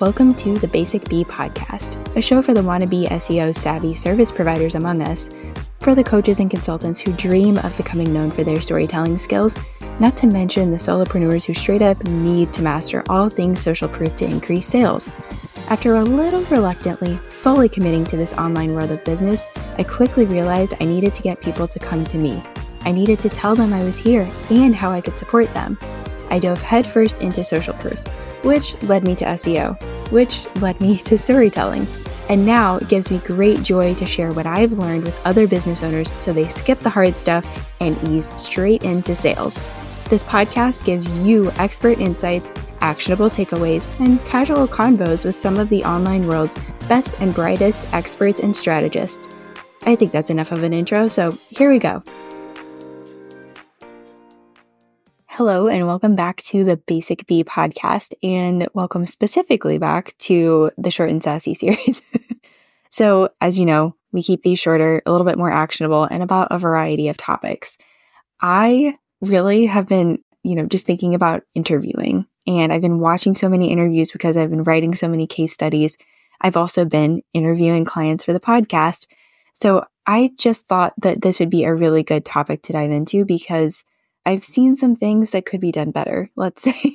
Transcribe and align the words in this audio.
Welcome 0.00 0.34
to 0.34 0.58
the 0.58 0.66
Basic 0.66 1.08
B 1.08 1.24
podcast, 1.24 2.16
a 2.16 2.20
show 2.20 2.42
for 2.42 2.52
the 2.52 2.62
wannabe 2.62 3.08
SEO 3.10 3.54
savvy 3.54 3.94
service 3.94 4.32
providers 4.32 4.74
among 4.74 5.00
us, 5.02 5.30
for 5.78 5.94
the 5.94 6.02
coaches 6.02 6.40
and 6.40 6.50
consultants 6.50 6.98
who 6.98 7.12
dream 7.12 7.58
of 7.58 7.76
becoming 7.76 8.12
known 8.12 8.32
for 8.32 8.42
their 8.42 8.60
storytelling 8.60 9.18
skills, 9.18 9.56
not 10.00 10.16
to 10.16 10.26
mention 10.26 10.72
the 10.72 10.78
solopreneurs 10.78 11.44
who 11.44 11.54
straight 11.54 11.80
up 11.80 12.02
need 12.08 12.52
to 12.54 12.60
master 12.60 13.04
all 13.08 13.28
things 13.28 13.60
social 13.60 13.88
proof 13.88 14.16
to 14.16 14.24
increase 14.24 14.66
sales. 14.66 15.12
After 15.70 15.94
a 15.94 16.02
little 16.02 16.42
reluctantly 16.46 17.16
fully 17.28 17.68
committing 17.68 18.04
to 18.06 18.16
this 18.16 18.32
online 18.32 18.74
world 18.74 18.90
of 18.90 19.04
business, 19.04 19.46
I 19.78 19.84
quickly 19.84 20.24
realized 20.24 20.74
I 20.80 20.86
needed 20.86 21.14
to 21.14 21.22
get 21.22 21.40
people 21.40 21.68
to 21.68 21.78
come 21.78 22.04
to 22.06 22.18
me. 22.18 22.42
I 22.80 22.90
needed 22.90 23.20
to 23.20 23.28
tell 23.28 23.54
them 23.54 23.72
I 23.72 23.84
was 23.84 23.96
here 23.96 24.28
and 24.50 24.74
how 24.74 24.90
I 24.90 25.00
could 25.00 25.16
support 25.16 25.54
them. 25.54 25.78
I 26.30 26.40
dove 26.40 26.60
headfirst 26.60 27.22
into 27.22 27.44
social 27.44 27.74
proof, 27.74 28.02
which 28.44 28.80
led 28.82 29.04
me 29.04 29.14
to 29.16 29.24
SEO, 29.24 29.80
which 30.10 30.46
led 30.56 30.80
me 30.80 30.98
to 30.98 31.18
storytelling. 31.18 31.86
And 32.28 32.46
now 32.46 32.76
it 32.76 32.88
gives 32.88 33.10
me 33.10 33.18
great 33.18 33.62
joy 33.62 33.94
to 33.94 34.06
share 34.06 34.32
what 34.32 34.46
I've 34.46 34.72
learned 34.72 35.04
with 35.04 35.26
other 35.26 35.46
business 35.46 35.82
owners 35.82 36.10
so 36.18 36.32
they 36.32 36.48
skip 36.48 36.80
the 36.80 36.90
hard 36.90 37.18
stuff 37.18 37.70
and 37.80 38.02
ease 38.04 38.32
straight 38.40 38.82
into 38.82 39.14
sales. 39.14 39.58
This 40.08 40.22
podcast 40.22 40.84
gives 40.84 41.10
you 41.10 41.50
expert 41.52 41.98
insights, 41.98 42.52
actionable 42.80 43.30
takeaways, 43.30 43.88
and 44.00 44.20
casual 44.26 44.68
convos 44.68 45.24
with 45.24 45.34
some 45.34 45.58
of 45.58 45.68
the 45.68 45.82
online 45.84 46.26
world's 46.26 46.58
best 46.88 47.14
and 47.20 47.34
brightest 47.34 47.92
experts 47.94 48.40
and 48.40 48.54
strategists. 48.54 49.28
I 49.82 49.96
think 49.96 50.12
that's 50.12 50.30
enough 50.30 50.52
of 50.52 50.62
an 50.62 50.72
intro, 50.72 51.08
so 51.08 51.32
here 51.50 51.70
we 51.70 51.78
go. 51.78 52.02
Hello, 55.36 55.66
and 55.66 55.88
welcome 55.88 56.14
back 56.14 56.42
to 56.42 56.62
the 56.62 56.76
Basic 56.76 57.26
B 57.26 57.42
podcast, 57.42 58.12
and 58.22 58.68
welcome 58.72 59.04
specifically 59.04 59.78
back 59.78 60.16
to 60.18 60.70
the 60.78 60.92
Short 60.92 61.10
and 61.10 61.20
Sassy 61.20 61.54
series. 61.54 62.00
so, 62.88 63.30
as 63.40 63.58
you 63.58 63.66
know, 63.66 63.96
we 64.12 64.22
keep 64.22 64.44
these 64.44 64.60
shorter, 64.60 65.02
a 65.04 65.10
little 65.10 65.26
bit 65.26 65.36
more 65.36 65.50
actionable, 65.50 66.04
and 66.04 66.22
about 66.22 66.46
a 66.52 66.58
variety 66.60 67.08
of 67.08 67.16
topics. 67.16 67.76
I 68.40 68.96
really 69.20 69.66
have 69.66 69.88
been, 69.88 70.22
you 70.44 70.54
know, 70.54 70.66
just 70.66 70.86
thinking 70.86 71.16
about 71.16 71.42
interviewing. 71.52 72.28
And 72.46 72.72
I've 72.72 72.80
been 72.80 73.00
watching 73.00 73.34
so 73.34 73.48
many 73.48 73.72
interviews 73.72 74.12
because 74.12 74.36
I've 74.36 74.50
been 74.50 74.62
writing 74.62 74.94
so 74.94 75.08
many 75.08 75.26
case 75.26 75.52
studies. 75.52 75.98
I've 76.42 76.56
also 76.56 76.84
been 76.84 77.22
interviewing 77.32 77.84
clients 77.84 78.22
for 78.22 78.32
the 78.32 78.38
podcast. 78.38 79.08
So 79.52 79.84
I 80.06 80.30
just 80.38 80.68
thought 80.68 80.94
that 80.98 81.22
this 81.22 81.40
would 81.40 81.50
be 81.50 81.64
a 81.64 81.74
really 81.74 82.04
good 82.04 82.24
topic 82.24 82.62
to 82.62 82.72
dive 82.72 82.92
into 82.92 83.24
because 83.24 83.82
I've 84.26 84.44
seen 84.44 84.76
some 84.76 84.96
things 84.96 85.30
that 85.30 85.46
could 85.46 85.60
be 85.60 85.72
done 85.72 85.90
better, 85.90 86.30
let's 86.36 86.62
say. 86.64 86.92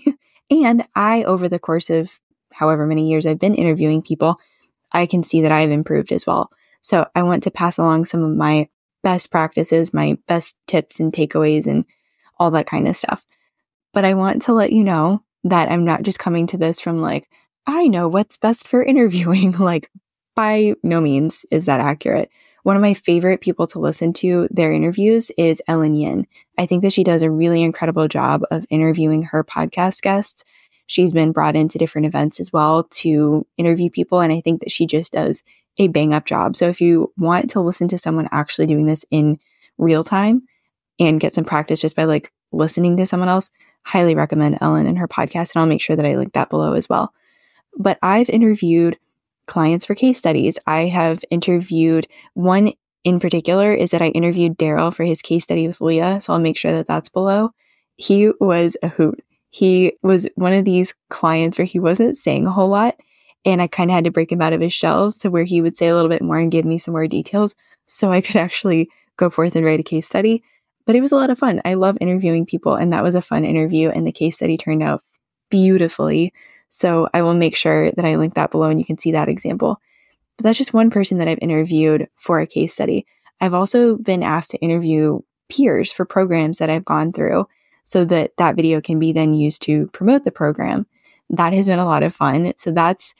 and 0.49 0.85
I, 0.95 1.23
over 1.23 1.47
the 1.47 1.59
course 1.59 1.89
of 1.89 2.19
however 2.51 2.85
many 2.85 3.09
years 3.09 3.25
I've 3.25 3.39
been 3.39 3.55
interviewing 3.55 4.01
people, 4.01 4.39
I 4.91 5.05
can 5.05 5.23
see 5.23 5.41
that 5.41 5.51
I 5.51 5.61
have 5.61 5.71
improved 5.71 6.11
as 6.11 6.25
well. 6.25 6.49
So 6.81 7.07
I 7.13 7.23
want 7.23 7.43
to 7.43 7.51
pass 7.51 7.77
along 7.77 8.05
some 8.05 8.23
of 8.23 8.35
my 8.35 8.69
best 9.03 9.31
practices, 9.31 9.93
my 9.93 10.17
best 10.27 10.57
tips 10.67 10.99
and 10.99 11.13
takeaways 11.13 11.67
and 11.67 11.85
all 12.37 12.51
that 12.51 12.67
kind 12.67 12.87
of 12.87 12.95
stuff. 12.95 13.25
But 13.93 14.05
I 14.05 14.13
want 14.13 14.43
to 14.43 14.53
let 14.53 14.71
you 14.71 14.83
know 14.83 15.23
that 15.43 15.71
I'm 15.71 15.85
not 15.85 16.03
just 16.03 16.19
coming 16.19 16.47
to 16.47 16.57
this 16.57 16.79
from 16.79 17.01
like, 17.01 17.29
I 17.65 17.87
know 17.87 18.07
what's 18.07 18.37
best 18.37 18.67
for 18.67 18.83
interviewing. 18.83 19.53
like, 19.53 19.89
by 20.35 20.73
no 20.83 21.01
means 21.01 21.45
is 21.51 21.65
that 21.65 21.81
accurate. 21.81 22.29
One 22.63 22.75
of 22.75 22.81
my 22.81 22.93
favorite 22.93 23.41
people 23.41 23.67
to 23.67 23.79
listen 23.79 24.13
to 24.13 24.47
their 24.51 24.71
interviews 24.71 25.31
is 25.37 25.61
Ellen 25.67 25.93
Yin. 25.93 26.27
I 26.57 26.65
think 26.65 26.81
that 26.83 26.93
she 26.93 27.03
does 27.03 27.21
a 27.21 27.31
really 27.31 27.61
incredible 27.61 28.07
job 28.07 28.43
of 28.51 28.65
interviewing 28.69 29.23
her 29.23 29.43
podcast 29.43 30.01
guests. 30.01 30.43
She's 30.87 31.13
been 31.13 31.31
brought 31.31 31.55
into 31.55 31.77
different 31.77 32.07
events 32.07 32.39
as 32.39 32.51
well 32.51 32.83
to 32.91 33.45
interview 33.57 33.89
people. 33.89 34.21
And 34.21 34.33
I 34.33 34.41
think 34.41 34.61
that 34.61 34.71
she 34.71 34.85
just 34.85 35.13
does 35.13 35.43
a 35.77 35.87
bang 35.87 36.13
up 36.13 36.25
job. 36.25 36.55
So 36.55 36.67
if 36.67 36.81
you 36.81 37.13
want 37.17 37.51
to 37.51 37.61
listen 37.61 37.87
to 37.89 37.97
someone 37.97 38.27
actually 38.31 38.67
doing 38.67 38.85
this 38.85 39.05
in 39.11 39.39
real 39.77 40.03
time, 40.03 40.43
and 40.99 41.19
get 41.19 41.33
some 41.33 41.45
practice 41.45 41.81
just 41.81 41.95
by 41.95 42.03
like 42.03 42.31
listening 42.51 42.97
to 42.97 43.05
someone 43.05 43.29
else, 43.29 43.51
highly 43.83 44.15
recommend 44.15 44.57
Ellen 44.61 44.85
and 44.85 44.97
her 44.97 45.07
podcast. 45.07 45.55
And 45.55 45.61
I'll 45.61 45.65
make 45.65 45.81
sure 45.81 45.95
that 45.95 46.05
I 46.05 46.15
link 46.15 46.33
that 46.33 46.49
below 46.49 46.73
as 46.73 46.89
well. 46.89 47.13
But 47.77 47.97
I've 48.01 48.29
interviewed 48.29 48.97
clients 49.49 49.85
for 49.85 49.95
case 49.95 50.17
studies. 50.17 50.57
I 50.65 50.81
have 50.85 51.25
interviewed 51.29 52.07
one 52.33 52.73
in 53.03 53.19
particular 53.19 53.73
is 53.73 53.91
that 53.91 54.01
I 54.01 54.09
interviewed 54.09 54.57
Darrell 54.57 54.91
for 54.91 55.03
his 55.03 55.21
case 55.21 55.43
study 55.43 55.67
with 55.67 55.81
Leah. 55.81 56.21
So 56.21 56.33
I'll 56.33 56.39
make 56.39 56.57
sure 56.57 56.71
that 56.71 56.87
that's 56.87 57.09
below. 57.09 57.51
He 57.95 58.31
was 58.39 58.77
a 58.83 58.89
hoot. 58.89 59.23
He 59.49 59.93
was 60.03 60.27
one 60.35 60.53
of 60.53 60.65
these 60.65 60.93
clients 61.09 61.57
where 61.57 61.65
he 61.65 61.79
wasn't 61.79 62.17
saying 62.17 62.45
a 62.45 62.51
whole 62.51 62.69
lot. 62.69 62.95
And 63.45 63.61
I 63.61 63.67
kind 63.67 63.89
of 63.89 63.95
had 63.95 64.03
to 64.03 64.11
break 64.11 64.31
him 64.31 64.41
out 64.41 64.53
of 64.53 64.61
his 64.61 64.73
shells 64.73 65.17
to 65.17 65.29
where 65.29 65.45
he 65.45 65.61
would 65.61 65.75
say 65.75 65.87
a 65.87 65.95
little 65.95 66.09
bit 66.09 66.21
more 66.21 66.37
and 66.37 66.51
give 66.51 66.65
me 66.65 66.77
some 66.77 66.91
more 66.93 67.07
details 67.07 67.55
so 67.87 68.11
I 68.11 68.21
could 68.21 68.35
actually 68.45 68.89
go 69.17 69.29
forth 69.29 69.55
and 69.55 69.65
write 69.65 69.79
a 69.79 69.83
case 69.83 70.07
study 70.07 70.43
but 70.89 70.95
it 70.95 71.01
was 71.01 71.11
a 71.11 71.15
lot 71.15 71.29
of 71.29 71.37
fun. 71.37 71.61
I 71.65 71.75
love 71.75 71.99
interviewing 72.01 72.47
people, 72.47 72.73
and 72.73 72.91
that 72.93 73.03
was 73.03 73.13
a 73.13 73.21
fun 73.21 73.45
interview. 73.45 73.89
And 73.89 74.07
the 74.07 74.11
case 74.11 74.37
study 74.37 74.57
turned 74.57 74.81
out 74.81 75.03
beautifully. 75.51 76.33
So 76.69 77.09
I 77.13 77.21
will 77.21 77.33
make 77.33 77.55
sure 77.55 77.91
that 77.91 78.05
I 78.05 78.15
link 78.15 78.35
that 78.35 78.51
below 78.51 78.69
and 78.69 78.79
you 78.79 78.85
can 78.85 78.97
see 78.97 79.11
that 79.11 79.29
example. 79.29 79.81
But 80.37 80.43
that's 80.43 80.57
just 80.57 80.73
one 80.73 80.89
person 80.89 81.17
that 81.17 81.27
I've 81.27 81.39
interviewed 81.41 82.07
for 82.15 82.39
a 82.39 82.47
case 82.47 82.73
study. 82.73 83.05
I've 83.41 83.53
also 83.53 83.97
been 83.97 84.23
asked 84.23 84.51
to 84.51 84.59
interview 84.59 85.19
peers 85.49 85.91
for 85.91 86.05
programs 86.05 86.59
that 86.59 86.69
I've 86.69 86.85
gone 86.85 87.11
through 87.11 87.47
so 87.83 88.05
that 88.05 88.37
that 88.37 88.55
video 88.55 88.81
can 88.81 88.99
be 88.99 89.11
then 89.11 89.33
used 89.33 89.61
to 89.63 89.87
promote 89.87 90.23
the 90.23 90.31
program. 90.31 90.85
That 91.29 91.53
has 91.53 91.65
been 91.65 91.79
a 91.79 91.85
lot 91.85 92.03
of 92.03 92.15
fun. 92.15 92.53
So 92.57 92.71
that's 92.71 93.13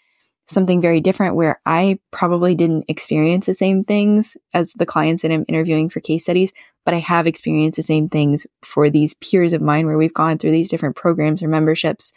something 0.47 0.81
very 0.81 0.99
different 0.99 1.35
where 1.35 1.59
I 1.65 1.99
probably 2.11 2.55
didn't 2.55 2.85
experience 2.87 3.45
the 3.45 3.53
same 3.53 3.83
things 3.83 4.35
as 4.53 4.73
the 4.73 4.85
clients 4.85 5.21
that 5.21 5.31
I'm 5.31 5.45
interviewing 5.47 5.89
for 5.89 5.99
case 5.99 6.23
studies, 6.23 6.53
but 6.85 6.93
I 6.93 6.99
have 6.99 7.27
experienced 7.27 7.77
the 7.77 7.83
same 7.83 8.09
things 8.09 8.47
for 8.63 8.89
these 8.89 9.13
peers 9.15 9.53
of 9.53 9.61
mine 9.61 9.85
where 9.85 9.97
we've 9.97 10.13
gone 10.13 10.37
through 10.37 10.51
these 10.51 10.69
different 10.69 10.95
programs 10.95 11.43
or 11.43 11.47
memberships 11.47 12.13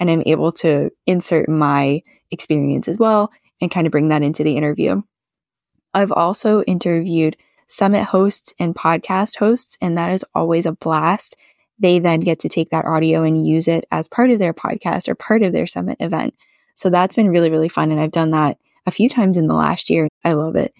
and 0.00 0.10
I'm 0.10 0.22
able 0.26 0.52
to 0.52 0.90
insert 1.06 1.48
my 1.48 2.02
experience 2.30 2.88
as 2.88 2.98
well 2.98 3.30
and 3.60 3.70
kind 3.70 3.86
of 3.86 3.90
bring 3.90 4.08
that 4.08 4.22
into 4.22 4.44
the 4.44 4.56
interview. 4.56 5.02
I've 5.92 6.12
also 6.12 6.62
interviewed 6.62 7.36
summit 7.68 8.04
hosts 8.04 8.54
and 8.58 8.74
podcast 8.74 9.36
hosts, 9.36 9.78
and 9.80 9.96
that 9.96 10.12
is 10.12 10.24
always 10.34 10.66
a 10.66 10.72
blast. 10.72 11.36
They 11.78 11.98
then 11.98 12.20
get 12.20 12.40
to 12.40 12.48
take 12.48 12.70
that 12.70 12.84
audio 12.84 13.22
and 13.22 13.46
use 13.46 13.68
it 13.68 13.84
as 13.90 14.08
part 14.08 14.30
of 14.30 14.38
their 14.38 14.54
podcast 14.54 15.08
or 15.08 15.14
part 15.14 15.42
of 15.42 15.52
their 15.52 15.66
summit 15.66 15.96
event. 16.00 16.34
So 16.74 16.90
that's 16.90 17.14
been 17.14 17.30
really, 17.30 17.50
really 17.50 17.68
fun. 17.68 17.90
And 17.90 18.00
I've 18.00 18.10
done 18.10 18.32
that 18.32 18.58
a 18.86 18.90
few 18.90 19.08
times 19.08 19.36
in 19.36 19.46
the 19.46 19.54
last 19.54 19.90
year. 19.90 20.08
I 20.24 20.32
love 20.32 20.56
it. 20.56 20.74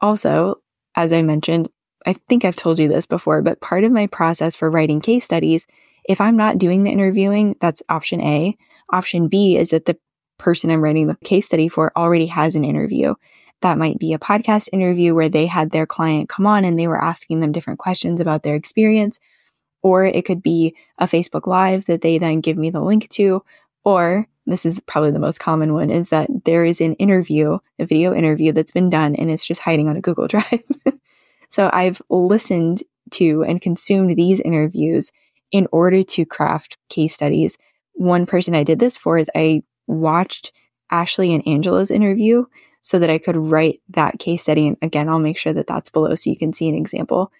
Also, 0.00 0.60
as 0.96 1.12
I 1.12 1.22
mentioned, 1.22 1.68
I 2.06 2.14
think 2.14 2.44
I've 2.44 2.56
told 2.56 2.78
you 2.78 2.88
this 2.88 3.06
before, 3.06 3.42
but 3.42 3.60
part 3.60 3.84
of 3.84 3.92
my 3.92 4.06
process 4.06 4.56
for 4.56 4.70
writing 4.70 5.00
case 5.00 5.24
studies, 5.24 5.66
if 6.04 6.20
I'm 6.20 6.36
not 6.36 6.58
doing 6.58 6.84
the 6.84 6.90
interviewing, 6.90 7.56
that's 7.60 7.82
option 7.88 8.20
A. 8.20 8.56
Option 8.90 9.28
B 9.28 9.56
is 9.56 9.70
that 9.70 9.84
the 9.84 9.98
person 10.38 10.70
I'm 10.70 10.82
writing 10.82 11.06
the 11.06 11.16
case 11.24 11.46
study 11.46 11.68
for 11.68 11.92
already 11.96 12.26
has 12.26 12.56
an 12.56 12.64
interview. 12.64 13.14
That 13.62 13.78
might 13.78 13.98
be 13.98 14.14
a 14.14 14.18
podcast 14.18 14.68
interview 14.72 15.14
where 15.14 15.28
they 15.28 15.46
had 15.46 15.70
their 15.70 15.86
client 15.86 16.28
come 16.28 16.46
on 16.46 16.64
and 16.64 16.78
they 16.78 16.88
were 16.88 17.02
asking 17.02 17.40
them 17.40 17.52
different 17.52 17.78
questions 17.78 18.20
about 18.20 18.42
their 18.42 18.54
experience. 18.54 19.20
Or 19.82 20.04
it 20.04 20.24
could 20.24 20.42
be 20.42 20.74
a 20.98 21.04
Facebook 21.04 21.46
Live 21.46 21.86
that 21.86 22.00
they 22.00 22.18
then 22.18 22.40
give 22.40 22.56
me 22.56 22.70
the 22.70 22.80
link 22.80 23.08
to. 23.10 23.42
Or 23.84 24.26
this 24.46 24.66
is 24.66 24.80
probably 24.86 25.10
the 25.10 25.18
most 25.18 25.40
common 25.40 25.74
one 25.74 25.90
is 25.90 26.08
that 26.08 26.28
there 26.44 26.64
is 26.64 26.80
an 26.80 26.94
interview, 26.94 27.58
a 27.78 27.86
video 27.86 28.14
interview 28.14 28.52
that's 28.52 28.72
been 28.72 28.90
done 28.90 29.14
and 29.14 29.30
it's 29.30 29.46
just 29.46 29.60
hiding 29.60 29.88
on 29.88 29.96
a 29.96 30.00
Google 30.00 30.26
Drive. 30.28 30.62
So 31.50 31.68
I've 31.72 32.00
listened 32.08 32.82
to 33.12 33.42
and 33.42 33.60
consumed 33.60 34.16
these 34.16 34.40
interviews 34.40 35.10
in 35.52 35.66
order 35.72 36.02
to 36.02 36.24
craft 36.24 36.76
case 36.88 37.14
studies. 37.14 37.58
One 37.94 38.26
person 38.26 38.54
I 38.54 38.64
did 38.64 38.78
this 38.78 38.96
for 38.96 39.18
is 39.18 39.30
I 39.34 39.62
watched 39.86 40.52
Ashleigh 40.90 41.34
and 41.34 41.46
Angela's 41.46 41.90
interview 41.90 42.44
so 42.82 42.98
that 42.98 43.10
I 43.10 43.18
could 43.18 43.36
write 43.36 43.80
that 43.90 44.18
case 44.18 44.42
study. 44.42 44.66
And 44.66 44.76
again, 44.82 45.08
I'll 45.08 45.18
make 45.18 45.38
sure 45.38 45.52
that 45.52 45.66
that's 45.66 45.90
below 45.90 46.14
so 46.14 46.30
you 46.30 46.36
can 46.36 46.52
see 46.52 46.68
an 46.68 46.74
example. 46.74 47.30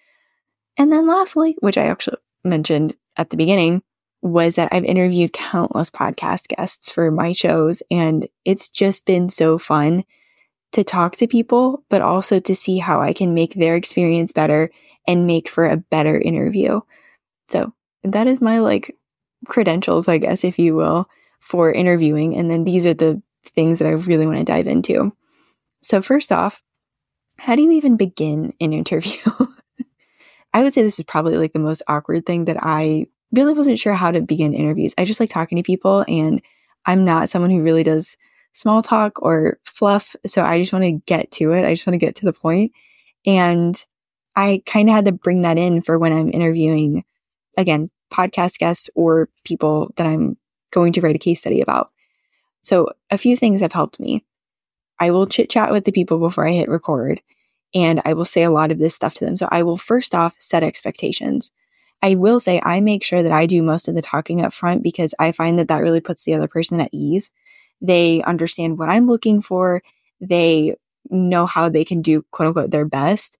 And 0.77 0.91
then 0.91 1.07
lastly, 1.07 1.55
which 1.59 1.77
I 1.77 1.85
actually 1.85 2.17
mentioned 2.43 2.95
at 3.17 3.29
the 3.29 3.37
beginning, 3.37 3.81
was 4.21 4.55
that 4.55 4.71
I've 4.71 4.83
interviewed 4.83 5.33
countless 5.33 5.89
podcast 5.89 6.47
guests 6.47 6.91
for 6.91 7.09
my 7.09 7.33
shows 7.33 7.81
and 7.89 8.27
it's 8.45 8.69
just 8.69 9.05
been 9.07 9.29
so 9.29 9.57
fun 9.57 10.03
to 10.73 10.83
talk 10.83 11.15
to 11.17 11.27
people, 11.27 11.83
but 11.89 12.01
also 12.01 12.39
to 12.39 12.55
see 12.55 12.77
how 12.77 13.01
I 13.01 13.13
can 13.13 13.33
make 13.33 13.55
their 13.55 13.75
experience 13.75 14.31
better 14.31 14.69
and 15.07 15.27
make 15.27 15.49
for 15.49 15.65
a 15.65 15.77
better 15.77 16.19
interview. 16.19 16.81
So 17.49 17.73
that 18.03 18.27
is 18.27 18.41
my 18.41 18.59
like 18.59 18.97
credentials, 19.45 20.07
I 20.07 20.17
guess, 20.17 20.43
if 20.43 20.59
you 20.59 20.75
will, 20.75 21.09
for 21.39 21.71
interviewing. 21.71 22.35
And 22.35 22.49
then 22.49 22.63
these 22.63 22.85
are 22.85 22.93
the 22.93 23.21
things 23.45 23.79
that 23.79 23.87
I 23.87 23.91
really 23.91 24.25
want 24.25 24.39
to 24.39 24.43
dive 24.43 24.67
into. 24.67 25.15
So, 25.81 26.01
first 26.01 26.31
off, 26.31 26.63
how 27.37 27.55
do 27.55 27.63
you 27.63 27.71
even 27.71 27.97
begin 27.97 28.53
an 28.59 28.73
interview? 28.73 29.31
I 30.53 30.63
would 30.63 30.73
say 30.73 30.83
this 30.83 30.99
is 30.99 31.05
probably 31.05 31.37
like 31.37 31.53
the 31.53 31.59
most 31.59 31.81
awkward 31.87 32.25
thing 32.25 32.45
that 32.45 32.57
I 32.61 33.07
really 33.31 33.53
wasn't 33.53 33.79
sure 33.79 33.93
how 33.93 34.11
to 34.11 34.21
begin 34.21 34.53
interviews. 34.53 34.93
I 34.97 35.05
just 35.05 35.19
like 35.19 35.29
talking 35.29 35.55
to 35.55 35.63
people 35.63 36.03
and 36.07 36.41
I'm 36.85 37.05
not 37.05 37.29
someone 37.29 37.51
who 37.51 37.63
really 37.63 37.83
does 37.83 38.17
small 38.53 38.81
talk 38.81 39.21
or 39.21 39.59
fluff. 39.63 40.15
So 40.25 40.43
I 40.43 40.59
just 40.59 40.73
want 40.73 40.83
to 40.83 40.91
get 40.91 41.31
to 41.31 41.53
it. 41.53 41.65
I 41.65 41.73
just 41.73 41.87
want 41.87 41.93
to 41.93 42.05
get 42.05 42.15
to 42.17 42.25
the 42.25 42.33
point. 42.33 42.73
And 43.25 43.81
I 44.35 44.61
kind 44.65 44.89
of 44.89 44.95
had 44.95 45.05
to 45.05 45.11
bring 45.11 45.43
that 45.43 45.57
in 45.57 45.81
for 45.81 45.97
when 45.97 46.11
I'm 46.11 46.29
interviewing, 46.29 47.05
again, 47.57 47.89
podcast 48.11 48.57
guests 48.57 48.89
or 48.95 49.29
people 49.43 49.93
that 49.97 50.07
I'm 50.07 50.37
going 50.71 50.93
to 50.93 51.01
write 51.01 51.15
a 51.15 51.19
case 51.19 51.39
study 51.39 51.61
about. 51.61 51.91
So 52.61 52.89
a 53.09 53.17
few 53.17 53.35
things 53.35 53.61
have 53.61 53.73
helped 53.73 53.99
me. 53.99 54.23
I 54.99 55.11
will 55.11 55.25
chit 55.25 55.49
chat 55.49 55.71
with 55.71 55.85
the 55.85 55.91
people 55.91 56.19
before 56.19 56.47
I 56.47 56.51
hit 56.51 56.69
record 56.69 57.21
and 57.73 58.01
I 58.05 58.13
will 58.13 58.25
say 58.25 58.43
a 58.43 58.51
lot 58.51 58.71
of 58.71 58.77
this 58.77 58.93
stuff 58.93 59.13
to 59.15 59.25
them. 59.25 59.37
So 59.37 59.47
I 59.51 59.63
will 59.63 59.77
first 59.77 60.13
off 60.13 60.35
set 60.39 60.63
expectations. 60.63 61.51
I 62.03 62.15
will 62.15 62.39
say 62.39 62.61
I 62.63 62.81
make 62.81 63.03
sure 63.03 63.23
that 63.23 63.31
I 63.31 63.45
do 63.45 63.61
most 63.63 63.87
of 63.87 63.95
the 63.95 64.01
talking 64.01 64.43
up 64.43 64.53
front 64.53 64.83
because 64.83 65.13
I 65.19 65.31
find 65.31 65.57
that 65.59 65.67
that 65.69 65.81
really 65.81 66.01
puts 66.01 66.23
the 66.23 66.33
other 66.33 66.47
person 66.47 66.79
at 66.79 66.89
ease. 66.91 67.31
They 67.81 68.21
understand 68.23 68.77
what 68.77 68.89
I'm 68.89 69.07
looking 69.07 69.41
for. 69.41 69.81
They 70.19 70.75
know 71.09 71.45
how 71.45 71.69
they 71.69 71.85
can 71.85 72.01
do 72.01 72.23
quote 72.31 72.47
unquote 72.47 72.71
their 72.71 72.85
best. 72.85 73.37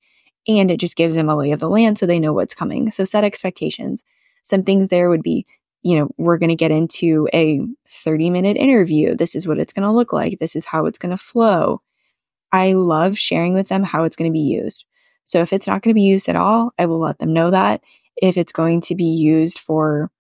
And 0.48 0.72
it 0.72 0.80
just 0.80 0.96
gives 0.96 1.16
them 1.16 1.30
a 1.30 1.36
lay 1.36 1.52
of 1.52 1.60
the 1.60 1.70
land 1.70 1.98
so 1.98 2.06
they 2.06 2.20
know 2.20 2.34
what's 2.34 2.56
coming. 2.56 2.92
So 2.92 3.04
set 3.04 3.24
expectations. 3.24 4.04
Some 4.44 4.64
things 4.64 4.88
there 4.88 5.10
would 5.10 5.22
be, 5.22 5.46
you 5.84 5.98
know, 5.98 6.10
we're 6.18 6.38
going 6.38 6.50
to 6.50 6.56
get 6.56 6.72
into 6.72 7.28
a 7.34 7.62
30 7.88 8.30
minute 8.30 8.58
interview. 8.58 9.16
This 9.16 9.36
is 9.36 9.48
what 9.48 9.60
it's 9.60 9.74
going 9.74 9.88
to 9.88 9.92
look 9.92 10.12
like. 10.14 10.40
This 10.40 10.56
is 10.56 10.66
how 10.66 10.86
it's 10.86 10.98
going 10.98 11.12
to 11.12 11.18
flow. 11.18 11.82
I 12.52 12.74
love 12.74 13.18
sharing 13.18 13.54
with 13.54 13.70
them 13.70 13.84
how 13.84 14.04
it's 14.04 14.16
going 14.16 14.30
to 14.30 14.34
be 14.34 14.40
used. 14.40 14.86
So 15.26 15.40
if 15.40 15.54
it's 15.54 15.68
not 15.68 15.82
going 15.82 15.92
to 15.92 16.00
be 16.00 16.02
used 16.02 16.28
at 16.28 16.36
all, 16.36 16.74
I 16.78 16.88
will 16.88 17.00
let 17.00 17.20
them 17.20 17.34
know 17.34 17.52
that. 17.52 17.82
If 18.18 18.36
it's 18.38 18.52
going 18.52 18.82
to 18.82 18.96
be 18.96 19.06
used 19.06 19.60
for 19.60 20.12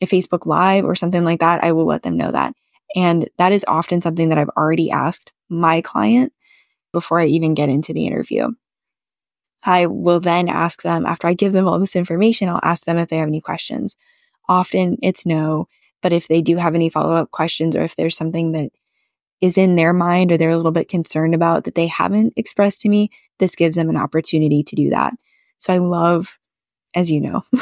a 0.00 0.06
Facebook 0.06 0.46
Live 0.46 0.84
or 0.84 0.94
something 0.94 1.24
like 1.24 1.40
that, 1.40 1.64
I 1.64 1.72
will 1.72 1.86
let 1.86 2.02
them 2.02 2.16
know 2.16 2.30
that. 2.30 2.54
And 2.96 3.28
that 3.38 3.52
is 3.52 3.64
often 3.68 4.02
something 4.02 4.28
that 4.28 4.38
I've 4.38 4.50
already 4.50 4.90
asked 4.90 5.32
my 5.48 5.80
client 5.80 6.32
before 6.92 7.20
I 7.20 7.26
even 7.26 7.54
get 7.54 7.68
into 7.68 7.92
the 7.92 8.06
interview. 8.06 8.48
I 9.62 9.86
will 9.86 10.20
then 10.20 10.48
ask 10.48 10.82
them 10.82 11.04
after 11.04 11.26
I 11.26 11.34
give 11.34 11.52
them 11.52 11.68
all 11.68 11.78
this 11.78 11.96
information, 11.96 12.48
I'll 12.48 12.60
ask 12.62 12.84
them 12.84 12.98
if 12.98 13.08
they 13.08 13.18
have 13.18 13.28
any 13.28 13.40
questions. 13.40 13.96
Often 14.48 14.98
it's 15.02 15.26
no, 15.26 15.68
but 16.02 16.12
if 16.12 16.28
they 16.28 16.40
do 16.40 16.56
have 16.56 16.74
any 16.74 16.88
follow 16.88 17.14
up 17.14 17.30
questions 17.30 17.76
or 17.76 17.82
if 17.82 17.96
there's 17.96 18.16
something 18.16 18.52
that 18.52 18.70
is 19.40 19.56
in 19.56 19.76
their 19.76 19.92
mind 19.92 20.30
or 20.30 20.36
they're 20.36 20.50
a 20.50 20.56
little 20.56 20.72
bit 20.72 20.88
concerned 20.88 21.34
about 21.34 21.64
that 21.64 21.74
they 21.74 21.86
haven't 21.86 22.32
expressed 22.36 22.80
to 22.82 22.88
me, 22.88 23.10
this 23.38 23.54
gives 23.54 23.76
them 23.76 23.88
an 23.88 23.96
opportunity 23.96 24.62
to 24.62 24.76
do 24.76 24.90
that. 24.90 25.14
So 25.58 25.72
I 25.72 25.78
love, 25.78 26.38
as 26.94 27.10
you 27.10 27.20
know, 27.20 27.42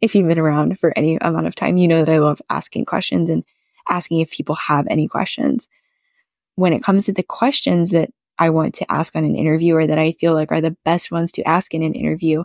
if 0.00 0.14
you've 0.14 0.28
been 0.28 0.38
around 0.38 0.78
for 0.78 0.92
any 0.96 1.16
amount 1.20 1.46
of 1.46 1.54
time, 1.54 1.76
you 1.76 1.88
know 1.88 2.04
that 2.04 2.12
I 2.12 2.18
love 2.18 2.40
asking 2.50 2.84
questions 2.84 3.30
and 3.30 3.44
asking 3.88 4.20
if 4.20 4.30
people 4.30 4.54
have 4.54 4.86
any 4.88 5.06
questions. 5.08 5.68
When 6.56 6.72
it 6.72 6.82
comes 6.82 7.06
to 7.06 7.12
the 7.12 7.22
questions 7.22 7.90
that 7.90 8.10
I 8.38 8.50
want 8.50 8.74
to 8.76 8.92
ask 8.92 9.14
on 9.14 9.24
an 9.24 9.36
interview 9.36 9.76
or 9.76 9.86
that 9.86 9.98
I 9.98 10.12
feel 10.12 10.34
like 10.34 10.50
are 10.50 10.60
the 10.60 10.76
best 10.84 11.10
ones 11.10 11.30
to 11.32 11.48
ask 11.48 11.74
in 11.74 11.82
an 11.82 11.94
interview, 11.94 12.44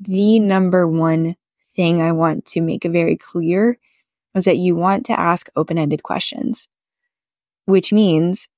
the 0.00 0.38
number 0.40 0.86
one 0.86 1.36
thing 1.76 2.00
I 2.00 2.12
want 2.12 2.46
to 2.46 2.60
make 2.60 2.84
very 2.84 3.16
clear 3.16 3.78
is 4.34 4.44
that 4.44 4.58
you 4.58 4.74
want 4.74 5.06
to 5.06 5.18
ask 5.18 5.48
open 5.56 5.78
ended 5.78 6.02
questions, 6.02 6.68
which 7.66 7.92
means 7.92 8.48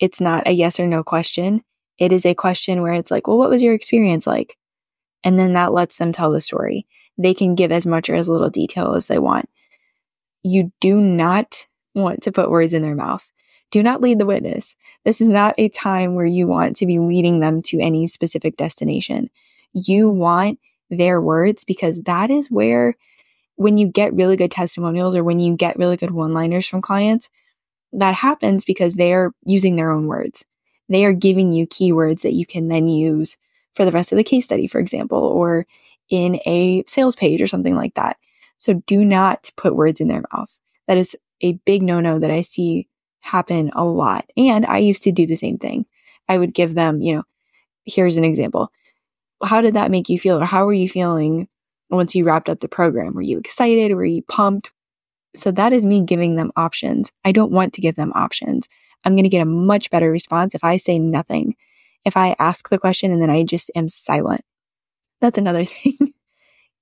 it's 0.00 0.20
not 0.20 0.48
a 0.48 0.52
yes 0.52 0.80
or 0.80 0.86
no 0.86 1.02
question. 1.02 1.62
It 1.98 2.12
is 2.12 2.24
a 2.24 2.34
question 2.34 2.82
where 2.82 2.94
it's 2.94 3.10
like, 3.10 3.26
well, 3.26 3.38
what 3.38 3.50
was 3.50 3.62
your 3.62 3.74
experience 3.74 4.26
like? 4.26 4.56
And 5.24 5.38
then 5.38 5.52
that 5.52 5.72
lets 5.72 5.96
them 5.96 6.12
tell 6.12 6.32
the 6.32 6.40
story. 6.40 6.86
They 7.18 7.34
can 7.34 7.54
give 7.54 7.70
as 7.70 7.86
much 7.86 8.08
or 8.08 8.14
as 8.14 8.28
little 8.28 8.50
detail 8.50 8.94
as 8.94 9.06
they 9.06 9.18
want. 9.18 9.48
You 10.42 10.72
do 10.80 11.00
not 11.00 11.66
want 11.94 12.22
to 12.22 12.32
put 12.32 12.50
words 12.50 12.72
in 12.72 12.82
their 12.82 12.96
mouth. 12.96 13.30
Do 13.72 13.82
not 13.82 14.02
lead 14.02 14.18
the 14.18 14.26
witness. 14.26 14.76
This 15.04 15.20
is 15.20 15.28
not 15.28 15.54
a 15.58 15.70
time 15.70 16.14
where 16.14 16.26
you 16.26 16.46
want 16.46 16.76
to 16.76 16.86
be 16.86 16.98
leading 16.98 17.40
them 17.40 17.62
to 17.62 17.80
any 17.80 18.06
specific 18.06 18.56
destination. 18.56 19.30
You 19.72 20.10
want 20.10 20.60
their 20.90 21.20
words 21.20 21.64
because 21.64 22.02
that 22.02 22.30
is 22.30 22.50
where, 22.50 22.94
when 23.56 23.78
you 23.78 23.88
get 23.88 24.14
really 24.14 24.36
good 24.36 24.50
testimonials 24.50 25.16
or 25.16 25.24
when 25.24 25.40
you 25.40 25.56
get 25.56 25.78
really 25.78 25.96
good 25.96 26.10
one 26.10 26.34
liners 26.34 26.68
from 26.68 26.82
clients, 26.82 27.30
that 27.94 28.14
happens 28.14 28.64
because 28.64 28.94
they 28.94 29.14
are 29.14 29.32
using 29.44 29.76
their 29.76 29.90
own 29.90 30.06
words. 30.06 30.44
They 30.90 31.06
are 31.06 31.14
giving 31.14 31.52
you 31.52 31.66
keywords 31.66 32.20
that 32.22 32.34
you 32.34 32.44
can 32.44 32.68
then 32.68 32.88
use 32.88 33.38
for 33.72 33.86
the 33.86 33.92
rest 33.92 34.12
of 34.12 34.16
the 34.16 34.24
case 34.24 34.44
study, 34.44 34.66
for 34.66 34.80
example, 34.80 35.18
or 35.18 35.66
in 36.10 36.40
a 36.44 36.84
sales 36.86 37.16
page 37.16 37.40
or 37.40 37.46
something 37.46 37.74
like 37.74 37.94
that. 37.94 38.18
So 38.58 38.74
do 38.86 39.02
not 39.02 39.50
put 39.56 39.74
words 39.74 40.00
in 40.00 40.08
their 40.08 40.22
mouth. 40.32 40.58
That 40.88 40.98
is 40.98 41.16
a 41.40 41.54
big 41.64 41.82
no 41.82 42.00
no 42.00 42.18
that 42.18 42.30
I 42.30 42.42
see 42.42 42.86
happen 43.22 43.70
a 43.74 43.84
lot. 43.84 44.26
And 44.36 44.66
I 44.66 44.78
used 44.78 45.02
to 45.04 45.12
do 45.12 45.26
the 45.26 45.36
same 45.36 45.58
thing. 45.58 45.86
I 46.28 46.38
would 46.38 46.52
give 46.52 46.74
them, 46.74 47.00
you 47.00 47.16
know, 47.16 47.22
here's 47.84 48.16
an 48.16 48.24
example. 48.24 48.70
How 49.42 49.60
did 49.60 49.74
that 49.74 49.90
make 49.90 50.08
you 50.08 50.18
feel? 50.18 50.38
Or 50.40 50.44
how 50.44 50.66
were 50.66 50.72
you 50.72 50.88
feeling 50.88 51.48
once 51.90 52.14
you 52.14 52.24
wrapped 52.24 52.48
up 52.48 52.60
the 52.60 52.68
program? 52.68 53.14
Were 53.14 53.22
you 53.22 53.38
excited? 53.38 53.94
Were 53.94 54.04
you 54.04 54.22
pumped? 54.22 54.72
So 55.34 55.50
that 55.52 55.72
is 55.72 55.84
me 55.84 56.02
giving 56.02 56.36
them 56.36 56.52
options. 56.56 57.10
I 57.24 57.32
don't 57.32 57.52
want 57.52 57.72
to 57.74 57.80
give 57.80 57.96
them 57.96 58.12
options. 58.14 58.68
I'm 59.04 59.14
going 59.14 59.24
to 59.24 59.30
get 59.30 59.42
a 59.42 59.46
much 59.46 59.90
better 59.90 60.10
response 60.10 60.54
if 60.54 60.62
I 60.62 60.76
say 60.76 60.98
nothing. 60.98 61.56
If 62.04 62.16
I 62.16 62.36
ask 62.38 62.68
the 62.68 62.78
question 62.78 63.12
and 63.12 63.22
then 63.22 63.30
I 63.30 63.42
just 63.42 63.70
am 63.74 63.88
silent. 63.88 64.42
That's 65.20 65.38
another 65.38 65.64
thing 65.64 66.12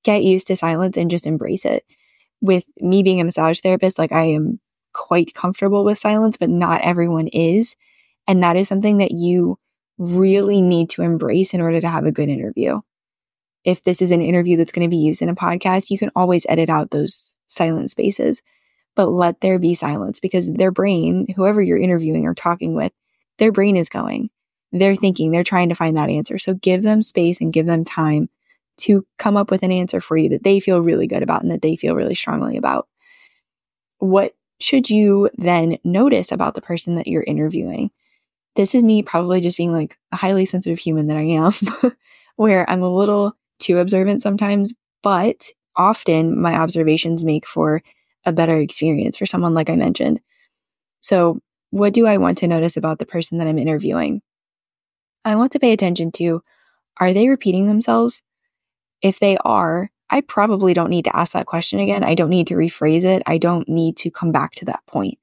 get 0.04 0.22
used 0.22 0.46
to 0.48 0.56
silence 0.56 0.96
and 0.96 1.10
just 1.10 1.26
embrace 1.26 1.64
it. 1.64 1.84
With 2.40 2.64
me 2.78 3.02
being 3.02 3.20
a 3.20 3.24
massage 3.24 3.60
therapist, 3.60 3.98
like 3.98 4.12
I 4.12 4.24
am 4.24 4.60
quite 4.92 5.34
comfortable 5.34 5.84
with 5.84 5.98
silence, 5.98 6.36
but 6.36 6.50
not 6.50 6.80
everyone 6.82 7.28
is. 7.28 7.76
And 8.26 8.42
that 8.42 8.56
is 8.56 8.68
something 8.68 8.98
that 8.98 9.12
you 9.12 9.58
really 9.98 10.60
need 10.60 10.90
to 10.90 11.02
embrace 11.02 11.52
in 11.52 11.60
order 11.60 11.80
to 11.80 11.88
have 11.88 12.06
a 12.06 12.12
good 12.12 12.28
interview. 12.28 12.80
If 13.64 13.84
this 13.84 14.00
is 14.00 14.10
an 14.10 14.22
interview 14.22 14.56
that's 14.56 14.72
going 14.72 14.88
to 14.88 14.94
be 14.94 15.02
used 15.02 15.20
in 15.20 15.28
a 15.28 15.34
podcast, 15.34 15.90
you 15.90 15.98
can 15.98 16.10
always 16.16 16.46
edit 16.48 16.70
out 16.70 16.90
those 16.90 17.34
silent 17.46 17.90
spaces, 17.90 18.40
but 18.96 19.10
let 19.10 19.40
there 19.40 19.58
be 19.58 19.74
silence 19.74 20.20
because 20.20 20.50
their 20.50 20.70
brain, 20.70 21.26
whoever 21.36 21.60
you're 21.60 21.78
interviewing 21.78 22.26
or 22.26 22.34
talking 22.34 22.74
with, 22.74 22.92
their 23.38 23.52
brain 23.52 23.76
is 23.76 23.88
going. 23.88 24.30
They're 24.72 24.94
thinking, 24.94 25.30
they're 25.30 25.44
trying 25.44 25.68
to 25.68 25.74
find 25.74 25.96
that 25.96 26.08
answer. 26.08 26.38
So 26.38 26.54
give 26.54 26.82
them 26.82 27.02
space 27.02 27.40
and 27.40 27.52
give 27.52 27.66
them 27.66 27.84
time 27.84 28.28
to 28.78 29.06
come 29.18 29.36
up 29.36 29.50
with 29.50 29.62
an 29.62 29.72
answer 29.72 30.00
for 30.00 30.16
you 30.16 30.30
that 30.30 30.44
they 30.44 30.60
feel 30.60 30.80
really 30.80 31.06
good 31.06 31.22
about 31.22 31.42
and 31.42 31.50
that 31.50 31.60
they 31.60 31.76
feel 31.76 31.94
really 31.94 32.14
strongly 32.14 32.56
about. 32.56 32.88
What 33.98 34.34
should 34.60 34.90
you 34.90 35.30
then 35.36 35.78
notice 35.84 36.32
about 36.32 36.54
the 36.54 36.60
person 36.60 36.94
that 36.96 37.06
you're 37.06 37.24
interviewing? 37.24 37.90
This 38.56 38.74
is 38.74 38.82
me 38.82 39.02
probably 39.02 39.40
just 39.40 39.56
being 39.56 39.72
like 39.72 39.98
a 40.12 40.16
highly 40.16 40.44
sensitive 40.44 40.78
human 40.78 41.06
that 41.06 41.16
I 41.16 41.22
am, 41.22 41.52
where 42.36 42.68
I'm 42.68 42.82
a 42.82 42.94
little 42.94 43.36
too 43.58 43.78
observant 43.78 44.22
sometimes, 44.22 44.74
but 45.02 45.46
often 45.76 46.40
my 46.40 46.56
observations 46.56 47.24
make 47.24 47.46
for 47.46 47.82
a 48.24 48.32
better 48.32 48.58
experience 48.58 49.16
for 49.16 49.26
someone 49.26 49.54
like 49.54 49.70
I 49.70 49.76
mentioned. 49.76 50.20
So, 51.00 51.40
what 51.70 51.94
do 51.94 52.06
I 52.06 52.18
want 52.18 52.38
to 52.38 52.48
notice 52.48 52.76
about 52.76 52.98
the 52.98 53.06
person 53.06 53.38
that 53.38 53.46
I'm 53.46 53.58
interviewing? 53.58 54.22
I 55.24 55.36
want 55.36 55.52
to 55.52 55.60
pay 55.60 55.72
attention 55.72 56.10
to 56.12 56.42
are 56.98 57.12
they 57.12 57.28
repeating 57.28 57.66
themselves? 57.66 58.22
If 59.00 59.18
they 59.18 59.38
are, 59.38 59.90
I 60.10 60.20
probably 60.22 60.74
don't 60.74 60.90
need 60.90 61.04
to 61.04 61.16
ask 61.16 61.32
that 61.32 61.46
question 61.46 61.78
again. 61.78 62.02
I 62.02 62.14
don't 62.14 62.30
need 62.30 62.48
to 62.48 62.54
rephrase 62.54 63.04
it. 63.04 63.22
I 63.26 63.38
don't 63.38 63.68
need 63.68 63.96
to 63.98 64.10
come 64.10 64.32
back 64.32 64.52
to 64.56 64.64
that 64.66 64.84
point 64.86 65.18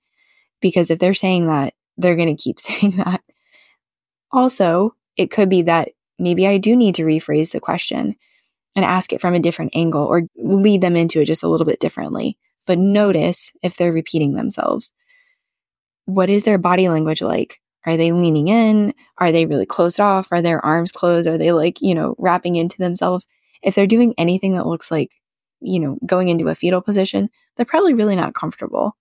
because 0.61 0.89
if 0.89 0.99
they're 0.99 1.13
saying 1.13 1.47
that, 1.47 1.73
they're 1.97 2.15
going 2.15 2.35
to 2.35 2.41
keep 2.41 2.59
saying 2.59 2.93
that. 2.97 3.21
Also, 4.31 4.95
it 5.15 5.31
could 5.31 5.49
be 5.49 5.63
that 5.63 5.89
maybe 6.19 6.47
I 6.47 6.57
do 6.57 6.75
need 6.75 6.95
to 6.95 7.03
rephrase 7.03 7.51
the 7.51 7.59
question 7.59 8.15
and 8.75 8.85
ask 8.85 9.11
it 9.11 9.21
from 9.21 9.33
a 9.33 9.39
different 9.39 9.75
angle 9.75 10.05
or 10.05 10.23
lead 10.37 10.81
them 10.81 10.95
into 10.95 11.19
it 11.19 11.25
just 11.25 11.43
a 11.43 11.47
little 11.47 11.65
bit 11.65 11.79
differently. 11.79 12.37
But 12.65 12.77
notice 12.77 13.51
if 13.63 13.75
they're 13.75 13.93
repeating 13.93 14.33
themselves. 14.33 14.93
What 16.05 16.29
is 16.29 16.43
their 16.43 16.57
body 16.57 16.87
language 16.87 17.21
like? 17.21 17.59
Are 17.85 17.97
they 17.97 18.11
leaning 18.11 18.49
in? 18.49 18.93
Are 19.17 19.31
they 19.31 19.45
really 19.45 19.65
closed 19.65 19.99
off? 19.99 20.27
Are 20.31 20.41
their 20.41 20.63
arms 20.63 20.91
closed? 20.91 21.27
Are 21.27 21.37
they 21.37 21.51
like, 21.53 21.81
you 21.81 21.95
know, 21.95 22.15
wrapping 22.17 22.55
into 22.55 22.77
themselves? 22.77 23.25
If 23.61 23.75
they're 23.75 23.87
doing 23.87 24.13
anything 24.17 24.53
that 24.53 24.67
looks 24.67 24.91
like, 24.91 25.11
you 25.59 25.79
know, 25.79 25.97
going 26.05 26.29
into 26.29 26.47
a 26.47 26.55
fetal 26.55 26.81
position, 26.81 27.29
they're 27.55 27.65
probably 27.65 27.93
really 27.93 28.15
not 28.15 28.33
comfortable. 28.33 28.95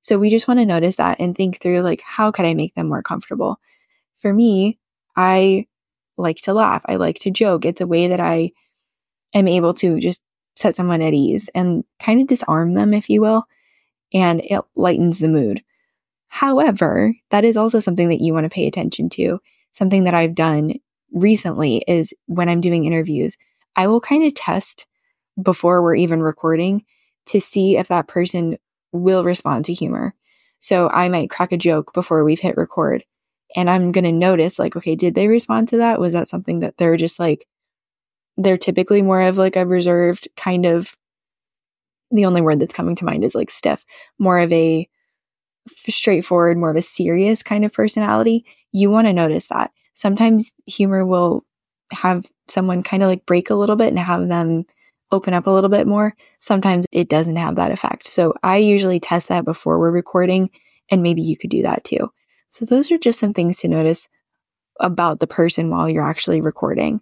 So 0.00 0.18
we 0.18 0.30
just 0.30 0.46
want 0.46 0.60
to 0.60 0.66
notice 0.66 0.96
that 0.96 1.18
and 1.18 1.34
think 1.34 1.60
through 1.60 1.80
like, 1.80 2.00
how 2.00 2.30
could 2.30 2.46
I 2.46 2.54
make 2.54 2.74
them 2.74 2.88
more 2.88 3.02
comfortable? 3.02 3.58
For 4.20 4.32
me, 4.32 4.78
I 5.16 5.66
like 6.16 6.36
to 6.42 6.54
laugh. 6.54 6.82
I 6.86 6.96
like 6.96 7.18
to 7.20 7.30
joke. 7.30 7.64
It's 7.64 7.80
a 7.80 7.86
way 7.86 8.08
that 8.08 8.20
I 8.20 8.52
am 9.34 9.48
able 9.48 9.74
to 9.74 9.98
just 9.98 10.22
set 10.54 10.76
someone 10.76 11.02
at 11.02 11.12
ease 11.12 11.50
and 11.54 11.84
kind 12.00 12.20
of 12.20 12.26
disarm 12.26 12.74
them, 12.74 12.94
if 12.94 13.10
you 13.10 13.20
will, 13.20 13.46
and 14.14 14.40
it 14.44 14.62
lightens 14.74 15.18
the 15.18 15.28
mood. 15.28 15.62
However, 16.28 17.14
that 17.30 17.44
is 17.44 17.56
also 17.56 17.80
something 17.80 18.08
that 18.08 18.20
you 18.20 18.32
want 18.32 18.44
to 18.44 18.50
pay 18.50 18.66
attention 18.66 19.08
to. 19.10 19.40
Something 19.72 20.04
that 20.04 20.14
I've 20.14 20.34
done 20.34 20.74
recently 21.12 21.84
is 21.86 22.14
when 22.26 22.48
I'm 22.48 22.60
doing 22.60 22.84
interviews, 22.84 23.36
I 23.76 23.86
will 23.86 24.00
kind 24.00 24.24
of 24.24 24.34
test 24.34 24.86
before 25.40 25.82
we're 25.82 25.96
even 25.96 26.22
recording 26.22 26.84
to 27.26 27.40
see 27.40 27.76
if 27.76 27.88
that 27.88 28.08
person 28.08 28.56
will 28.92 29.22
respond 29.22 29.66
to 29.66 29.74
humor. 29.74 30.14
So 30.60 30.88
I 30.88 31.08
might 31.08 31.30
crack 31.30 31.52
a 31.52 31.56
joke 31.56 31.92
before 31.92 32.24
we've 32.24 32.40
hit 32.40 32.56
record 32.56 33.04
and 33.54 33.70
I'm 33.70 33.92
going 33.92 34.04
to 34.04 34.12
notice 34.12 34.58
like, 34.58 34.76
okay, 34.76 34.96
did 34.96 35.14
they 35.14 35.28
respond 35.28 35.68
to 35.68 35.76
that? 35.78 36.00
Was 36.00 36.12
that 36.14 36.28
something 36.28 36.60
that 36.60 36.78
they're 36.78 36.96
just 36.96 37.18
like, 37.18 37.46
they're 38.36 38.56
typically 38.56 39.02
more 39.02 39.20
of 39.22 39.38
like 39.38 39.56
a 39.56 39.66
reserved 39.66 40.28
kind 40.36 40.66
of, 40.66 40.96
the 42.10 42.24
only 42.24 42.40
word 42.40 42.60
that's 42.60 42.74
coming 42.74 42.96
to 42.96 43.04
mind 43.04 43.24
is 43.24 43.34
like 43.34 43.50
stiff, 43.50 43.84
more 44.18 44.38
of 44.38 44.52
a 44.52 44.88
straightforward, 45.68 46.58
more 46.58 46.70
of 46.70 46.76
a 46.76 46.82
serious 46.82 47.42
kind 47.42 47.64
of 47.64 47.72
personality. 47.72 48.44
You 48.72 48.90
want 48.90 49.06
to 49.06 49.12
notice 49.12 49.48
that. 49.48 49.72
Sometimes 49.94 50.52
humor 50.66 51.06
will 51.06 51.45
have 51.92 52.26
someone 52.48 52.82
kind 52.82 53.02
of 53.02 53.08
like 53.08 53.26
break 53.26 53.50
a 53.50 53.54
little 53.54 53.76
bit 53.76 53.88
and 53.88 53.98
have 53.98 54.28
them 54.28 54.64
open 55.12 55.34
up 55.34 55.46
a 55.46 55.50
little 55.50 55.70
bit 55.70 55.86
more. 55.86 56.14
Sometimes 56.40 56.86
it 56.92 57.08
doesn't 57.08 57.36
have 57.36 57.56
that 57.56 57.70
effect. 57.70 58.06
So 58.06 58.34
I 58.42 58.56
usually 58.58 59.00
test 59.00 59.28
that 59.28 59.44
before 59.44 59.78
we're 59.78 59.90
recording, 59.90 60.50
and 60.90 61.02
maybe 61.02 61.22
you 61.22 61.36
could 61.36 61.50
do 61.50 61.62
that 61.62 61.84
too. 61.84 62.10
So 62.50 62.64
those 62.64 62.90
are 62.90 62.98
just 62.98 63.18
some 63.18 63.32
things 63.32 63.58
to 63.58 63.68
notice 63.68 64.08
about 64.80 65.20
the 65.20 65.26
person 65.26 65.70
while 65.70 65.88
you're 65.88 66.08
actually 66.08 66.40
recording. 66.40 67.00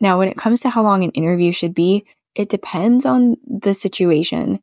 Now, 0.00 0.18
when 0.18 0.28
it 0.28 0.36
comes 0.36 0.60
to 0.60 0.70
how 0.70 0.82
long 0.82 1.02
an 1.02 1.10
interview 1.10 1.52
should 1.52 1.74
be, 1.74 2.04
it 2.34 2.48
depends 2.48 3.04
on 3.04 3.36
the 3.46 3.74
situation. 3.74 4.60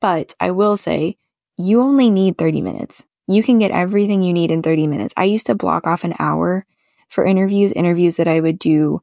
But 0.00 0.34
I 0.38 0.52
will 0.52 0.76
say 0.76 1.16
you 1.56 1.80
only 1.80 2.10
need 2.10 2.38
30 2.38 2.60
minutes. 2.60 3.06
You 3.26 3.42
can 3.42 3.58
get 3.58 3.72
everything 3.72 4.22
you 4.22 4.32
need 4.32 4.50
in 4.50 4.62
30 4.62 4.86
minutes. 4.86 5.12
I 5.16 5.24
used 5.24 5.46
to 5.46 5.54
block 5.54 5.86
off 5.86 6.04
an 6.04 6.14
hour 6.18 6.64
for 7.08 7.24
interviews, 7.24 7.72
interviews 7.72 8.16
that 8.16 8.28
I 8.28 8.40
would 8.40 8.58
do 8.58 9.02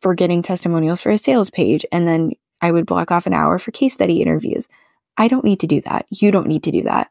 for 0.00 0.14
getting 0.14 0.42
testimonials 0.42 1.00
for 1.00 1.10
a 1.10 1.18
sales 1.18 1.50
page. 1.50 1.84
And 1.92 2.06
then 2.06 2.32
I 2.60 2.72
would 2.72 2.86
block 2.86 3.10
off 3.10 3.26
an 3.26 3.34
hour 3.34 3.58
for 3.58 3.70
case 3.70 3.94
study 3.94 4.20
interviews. 4.20 4.68
I 5.16 5.28
don't 5.28 5.44
need 5.44 5.60
to 5.60 5.66
do 5.66 5.80
that. 5.82 6.06
You 6.10 6.30
don't 6.30 6.46
need 6.46 6.64
to 6.64 6.70
do 6.70 6.82
that. 6.82 7.10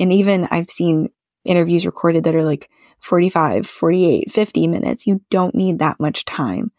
And 0.00 0.12
even 0.12 0.48
I've 0.50 0.70
seen 0.70 1.10
interviews 1.44 1.86
recorded 1.86 2.24
that 2.24 2.34
are 2.34 2.44
like 2.44 2.70
45, 3.00 3.66
48, 3.66 4.30
50 4.30 4.66
minutes. 4.66 5.06
You 5.06 5.20
don't 5.30 5.54
need 5.54 5.78
that 5.78 6.00
much 6.00 6.24
time 6.24 6.72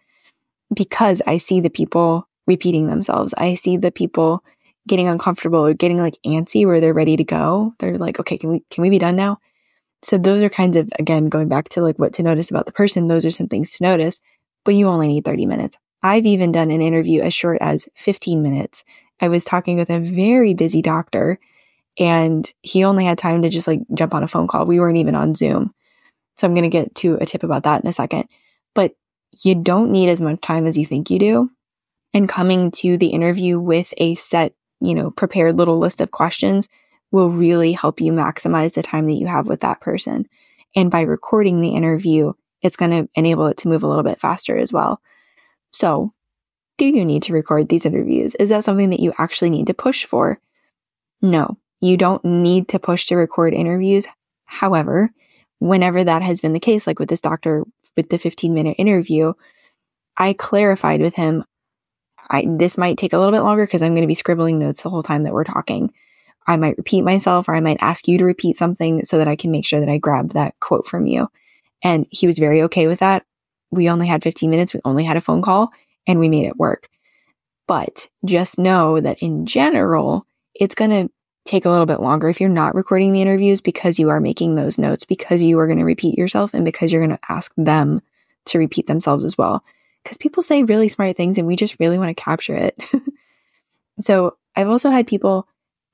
because 0.74 1.22
I 1.26 1.38
see 1.38 1.60
the 1.62 1.70
people 1.70 2.28
repeating 2.48 2.88
themselves. 2.88 3.34
I 3.38 3.56
see 3.56 3.78
the 3.78 3.92
people 3.92 4.44
getting 4.88 5.08
uncomfortable 5.08 5.66
or 5.66 5.74
getting 5.74 5.98
like 5.98 6.18
antsy 6.26 6.66
where 6.66 6.80
they're 6.80 6.94
ready 6.94 7.18
to 7.18 7.24
go. 7.24 7.74
They're 7.80 7.98
like, 7.98 8.20
okay, 8.20 8.38
can 8.38 8.50
we, 8.50 8.64
can 8.70 8.82
we 8.82 8.90
be 8.90 9.00
done 9.00 9.16
now? 9.16 9.40
So 10.06 10.20
those 10.20 10.44
are 10.44 10.50
kinds 10.50 10.78
of, 10.78 10.88
again, 11.00 11.30
going 11.30 11.50
back 11.50 11.70
to 11.70 11.82
like 11.82 11.98
what 11.98 12.14
to 12.14 12.24
notice 12.24 12.52
about 12.52 12.68
the 12.68 12.72
person. 12.72 13.08
Those 13.08 13.26
are 13.26 13.32
some 13.32 13.48
things 13.48 13.72
to 13.72 13.84
notice, 13.84 14.20
but 14.64 14.76
you 14.76 14.88
only 14.88 15.08
need 15.08 15.26
30 15.26 15.48
minutes. 15.48 15.80
I've 16.04 16.28
even 16.28 16.52
done 16.52 16.70
an 16.70 16.82
interview 16.82 17.22
as 17.22 17.34
short 17.34 17.58
as 17.60 17.90
15 17.96 18.44
minutes. 18.44 18.84
I 19.20 19.30
was 19.30 19.44
talking 19.44 19.78
with 19.78 19.90
a 19.90 20.00
very 20.00 20.54
busy 20.54 20.84
doctor 20.84 21.40
and 21.98 22.52
he 22.62 22.84
only 22.84 23.06
had 23.06 23.18
time 23.18 23.42
to 23.42 23.50
just 23.50 23.68
like 23.68 23.80
jump 23.96 24.14
on 24.14 24.22
a 24.22 24.28
phone 24.28 24.48
call. 24.48 24.68
We 24.68 24.80
weren't 24.80 24.98
even 24.98 25.16
on 25.16 25.34
Zoom. 25.34 25.74
So 26.36 26.46
I'm 26.46 26.54
going 26.54 26.64
to 26.64 26.70
get 26.70 26.94
to 26.96 27.18
a 27.20 27.26
tip 27.26 27.42
about 27.42 27.64
that 27.64 27.84
in 27.84 27.90
a 27.90 27.94
second. 27.94 28.26
But 28.76 28.94
you 29.44 29.56
don't 29.56 29.92
need 29.92 30.10
as 30.10 30.22
much 30.22 30.40
time 30.42 30.68
as 30.68 30.78
you 30.78 30.86
think 30.86 31.10
you 31.10 31.18
do. 31.18 31.50
And 32.14 32.30
coming 32.30 32.70
to 32.72 32.96
the 32.96 33.08
interview 33.08 33.60
with 33.60 33.92
a 33.98 34.14
set, 34.14 34.54
you 34.82 34.94
know, 34.94 35.10
prepared 35.10 35.58
little 35.58 35.80
list 35.80 36.00
of 36.00 36.12
questions 36.12 36.70
will 37.16 37.30
really 37.30 37.72
help 37.72 38.02
you 38.02 38.12
maximize 38.12 38.74
the 38.74 38.84
time 38.84 39.06
that 39.08 39.14
you 39.14 39.26
have 39.26 39.48
with 39.48 39.62
that 39.62 39.80
person. 39.80 40.28
And 40.76 40.92
by 40.92 41.02
recording 41.02 41.62
the 41.62 41.70
interview, 41.70 42.34
it's 42.62 42.76
going 42.76 42.92
to 42.92 43.10
enable 43.16 43.48
it 43.48 43.56
to 43.60 43.70
move 43.70 43.84
a 43.84 43.88
little 43.88 44.04
bit 44.04 44.20
faster 44.20 44.58
as 44.58 44.74
well. 44.74 45.02
So, 45.72 46.12
do 46.78 46.86
you 46.86 47.06
need 47.06 47.24
to 47.24 47.34
record 47.34 47.70
these 47.70 47.86
interviews? 47.86 48.36
Is 48.36 48.50
that 48.50 48.66
something 48.66 48.90
that 48.90 49.00
you 49.00 49.14
actually 49.18 49.50
need 49.50 49.68
to 49.68 49.74
push 49.74 50.04
for? 50.04 50.42
No, 51.22 51.58
you 51.80 51.96
don't 51.96 52.24
need 52.26 52.68
to 52.70 52.80
push 52.80 53.06
to 53.06 53.16
record 53.16 53.54
interviews. 53.54 54.08
However, 54.44 55.10
whenever 55.60 56.04
that 56.04 56.22
has 56.22 56.42
been 56.42 56.52
the 56.52 56.60
case, 56.60 56.86
like 56.86 57.00
with 57.00 57.08
this 57.08 57.22
doctor 57.22 57.64
with 57.96 58.10
the 58.10 58.18
15 58.20 58.54
minute 58.54 58.76
interview, 58.78 59.32
I 60.18 60.34
clarified 60.34 61.00
with 61.00 61.16
him, 61.16 61.46
I, 62.30 62.46
this 62.46 62.78
might 62.78 62.98
take 62.98 63.14
a 63.14 63.18
little 63.18 63.32
bit 63.32 63.44
longer 63.44 63.66
because 63.66 63.82
I'm 63.82 63.94
going 63.94 64.02
to 64.02 64.08
be 64.08 64.16
scribbling 64.16 64.60
notes 64.60 64.84
the 64.84 64.90
whole 64.90 65.04
time 65.04 65.24
that 65.24 65.34
we're 65.34 65.46
talking. 65.46 65.94
I 66.48 66.58
might 66.58 66.78
repeat 66.78 67.02
myself 67.02 67.48
or 67.48 67.56
I 67.56 67.60
might 67.60 67.82
ask 67.82 68.08
you 68.08 68.18
to 68.18 68.26
repeat 68.26 68.56
something 68.56 69.04
so 69.04 69.18
that 69.18 69.28
I 69.28 69.36
can 69.36 69.52
make 69.52 69.66
sure 69.66 69.80
that 69.80 69.90
I 69.90 69.98
grab 69.98 70.34
that 70.34 70.60
quote 70.60 70.86
from 70.86 71.08
you. 71.08 71.30
And 71.84 72.06
he 72.10 72.28
was 72.28 72.38
very 72.38 72.62
okay 72.64 72.88
with 72.88 73.00
that. 73.00 73.26
We 73.72 73.90
only 73.90 74.08
had 74.08 74.24
15 74.24 74.50
minutes. 74.50 74.74
We 74.74 74.82
only 74.86 75.04
had 75.04 75.18
a 75.18 75.22
phone 75.22 75.42
call 75.42 75.72
and 76.08 76.20
we 76.20 76.30
made 76.30 76.46
it 76.46 76.58
work. 76.58 76.90
But 77.68 78.08
just 78.24 78.60
know 78.60 79.00
that 79.00 79.22
in 79.22 79.46
general, 79.46 80.28
it's 80.54 80.76
going 80.76 80.92
to 80.92 81.12
take 81.46 81.66
a 81.66 81.70
little 81.70 81.86
bit 81.86 82.00
longer 82.00 82.30
if 82.30 82.40
you're 82.40 82.50
not 82.50 82.76
recording 82.76 83.12
the 83.12 83.22
interviews 83.22 83.62
because 83.62 84.00
you 84.00 84.10
are 84.10 84.20
making 84.20 84.56
those 84.56 84.78
notes, 84.78 85.06
because 85.06 85.42
you 85.42 85.60
are 85.60 85.68
going 85.68 85.80
to 85.80 85.86
repeat 85.86 86.18
yourself, 86.18 86.54
and 86.54 86.66
because 86.66 86.92
you're 86.92 87.06
going 87.06 87.18
to 87.18 87.32
ask 87.32 87.54
them 87.56 88.02
to 88.46 88.60
repeat 88.60 88.88
themselves 88.88 89.24
as 89.24 89.38
well. 89.38 89.64
Because 90.04 90.18
people 90.18 90.44
say 90.44 90.64
really 90.64 90.90
smart 90.90 91.18
things 91.18 91.38
and 91.38 91.48
we 91.48 91.56
just 91.56 91.80
really 91.80 91.98
want 91.98 92.16
to 92.16 92.24
capture 92.24 92.56
it. 92.56 92.84
so 94.00 94.38
I've 94.56 94.70
also 94.70 94.92
had 94.92 95.08
people 95.08 95.48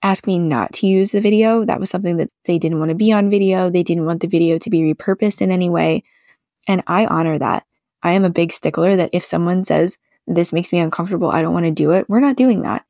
ask 0.03 0.27
me 0.27 0.39
not 0.39 0.73
to 0.73 0.87
use 0.87 1.11
the 1.11 1.21
video. 1.21 1.65
That 1.65 1.79
was 1.79 1.89
something 1.89 2.17
that 2.17 2.29
they 2.45 2.57
didn't 2.57 2.79
want 2.79 2.89
to 2.89 2.95
be 2.95 3.11
on 3.11 3.29
video. 3.29 3.69
They 3.69 3.83
didn't 3.83 4.05
want 4.05 4.21
the 4.21 4.27
video 4.27 4.57
to 4.57 4.69
be 4.69 4.81
repurposed 4.81 5.41
in 5.41 5.51
any 5.51 5.69
way. 5.69 6.03
And 6.67 6.83
I 6.87 7.05
honor 7.05 7.37
that. 7.37 7.65
I 8.03 8.11
am 8.11 8.25
a 8.25 8.29
big 8.29 8.51
stickler 8.51 8.95
that 8.95 9.11
if 9.13 9.23
someone 9.23 9.63
says, 9.63 9.97
this 10.27 10.53
makes 10.53 10.71
me 10.71 10.79
uncomfortable, 10.79 11.29
I 11.29 11.41
don't 11.41 11.53
want 11.53 11.65
to 11.65 11.71
do 11.71 11.91
it, 11.91 12.09
we're 12.09 12.19
not 12.19 12.35
doing 12.35 12.61
that 12.61 12.85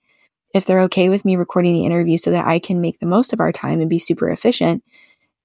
if 0.54 0.66
they're 0.66 0.82
okay 0.82 1.10
with 1.10 1.26
me 1.26 1.36
recording 1.36 1.74
the 1.74 1.86
interview 1.86 2.18
so 2.18 2.32
that 2.32 2.46
I 2.46 2.60
can 2.60 2.82
make 2.82 3.00
the 3.00 3.06
most 3.06 3.34
of 3.34 3.40
our 3.40 3.52
time 3.52 3.80
and 3.80 3.90
be 3.90 4.00
super 4.00 4.30
efficient, 4.30 4.84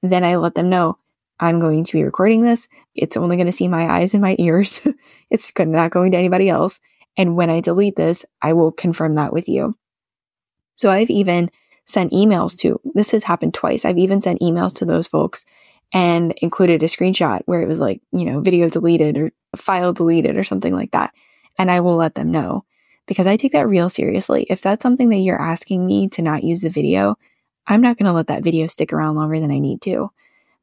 then 0.03 0.25
I 0.25 0.37
let 0.37 0.55
them 0.55 0.69
know 0.69 0.99
I'm 1.39 1.61
going 1.61 1.85
to 1.85 1.93
be 1.93 2.05
recording 2.05 2.43
this. 2.43 2.69
It's 2.95 3.17
only 3.17 3.37
going 3.37 3.47
to 3.47 3.53
see 3.53 3.69
my 3.69 3.87
eyes 3.87 4.15
and 4.15 4.23
my 4.23 4.37
ears. 4.39 4.87
it's 5.31 5.53
not 5.59 5.91
going 5.91 6.13
to 6.13 6.19
anybody 6.19 6.49
else. 6.49 6.81
And 7.17 7.37
when 7.37 7.51
I 7.51 7.61
delete 7.61 7.97
this, 7.97 8.25
I 8.43 8.53
will 8.53 8.73
confirm 8.73 9.15
that 9.15 9.33
with 9.33 9.49
you. 9.49 9.77
So 10.77 10.91
I've 10.91 11.11
even 11.11 11.51
sent 11.85 12.13
emails 12.13 12.57
to, 12.59 12.81
this 12.95 13.11
has 13.11 13.25
happened 13.25 13.55
twice. 13.55 13.85
I've 13.85 13.99
even 13.99 14.23
sent 14.23 14.41
emails 14.41 14.75
to 14.77 14.85
those 14.85 15.07
folks 15.07 15.45
and 15.93 16.33
included 16.39 16.83
a 16.83 16.87
screenshot 16.87 17.43
where 17.47 17.61
it 17.61 17.69
was 17.69 17.81
like, 17.81 18.01
you 18.13 18.25
know, 18.25 18.41
video 18.41 18.69
deleted 18.69 19.17
or 19.17 19.33
file 19.57 19.93
deleted 19.93 20.37
or 20.37 20.45
something 20.45 20.75
like 20.75 20.91
that. 20.93 21.13
And 21.59 21.71
I 21.71 21.81
will 21.81 21.97
let 21.97 22.15
them 22.15 22.31
know 22.31 22.65
because 23.07 23.27
I 23.27 23.37
take 23.37 23.53
that 23.53 23.69
real 23.69 23.89
seriously. 23.89 24.47
If 24.51 24.61
that's 24.61 24.83
something 24.83 25.09
that 25.11 25.19
you're 25.19 25.41
asking 25.41 25.87
me 25.87 26.09
to 26.11 26.23
not 26.23 26.45
use 26.45 26.61
the 26.61 26.71
video, 26.71 27.17
I'm 27.67 27.81
not 27.81 27.97
going 27.97 28.07
to 28.07 28.13
let 28.13 28.27
that 28.29 28.45
video 28.45 28.67
stick 28.67 28.93
around 28.93 29.15
longer 29.15 29.41
than 29.41 29.51
I 29.51 29.59
need 29.59 29.81
to. 29.83 30.11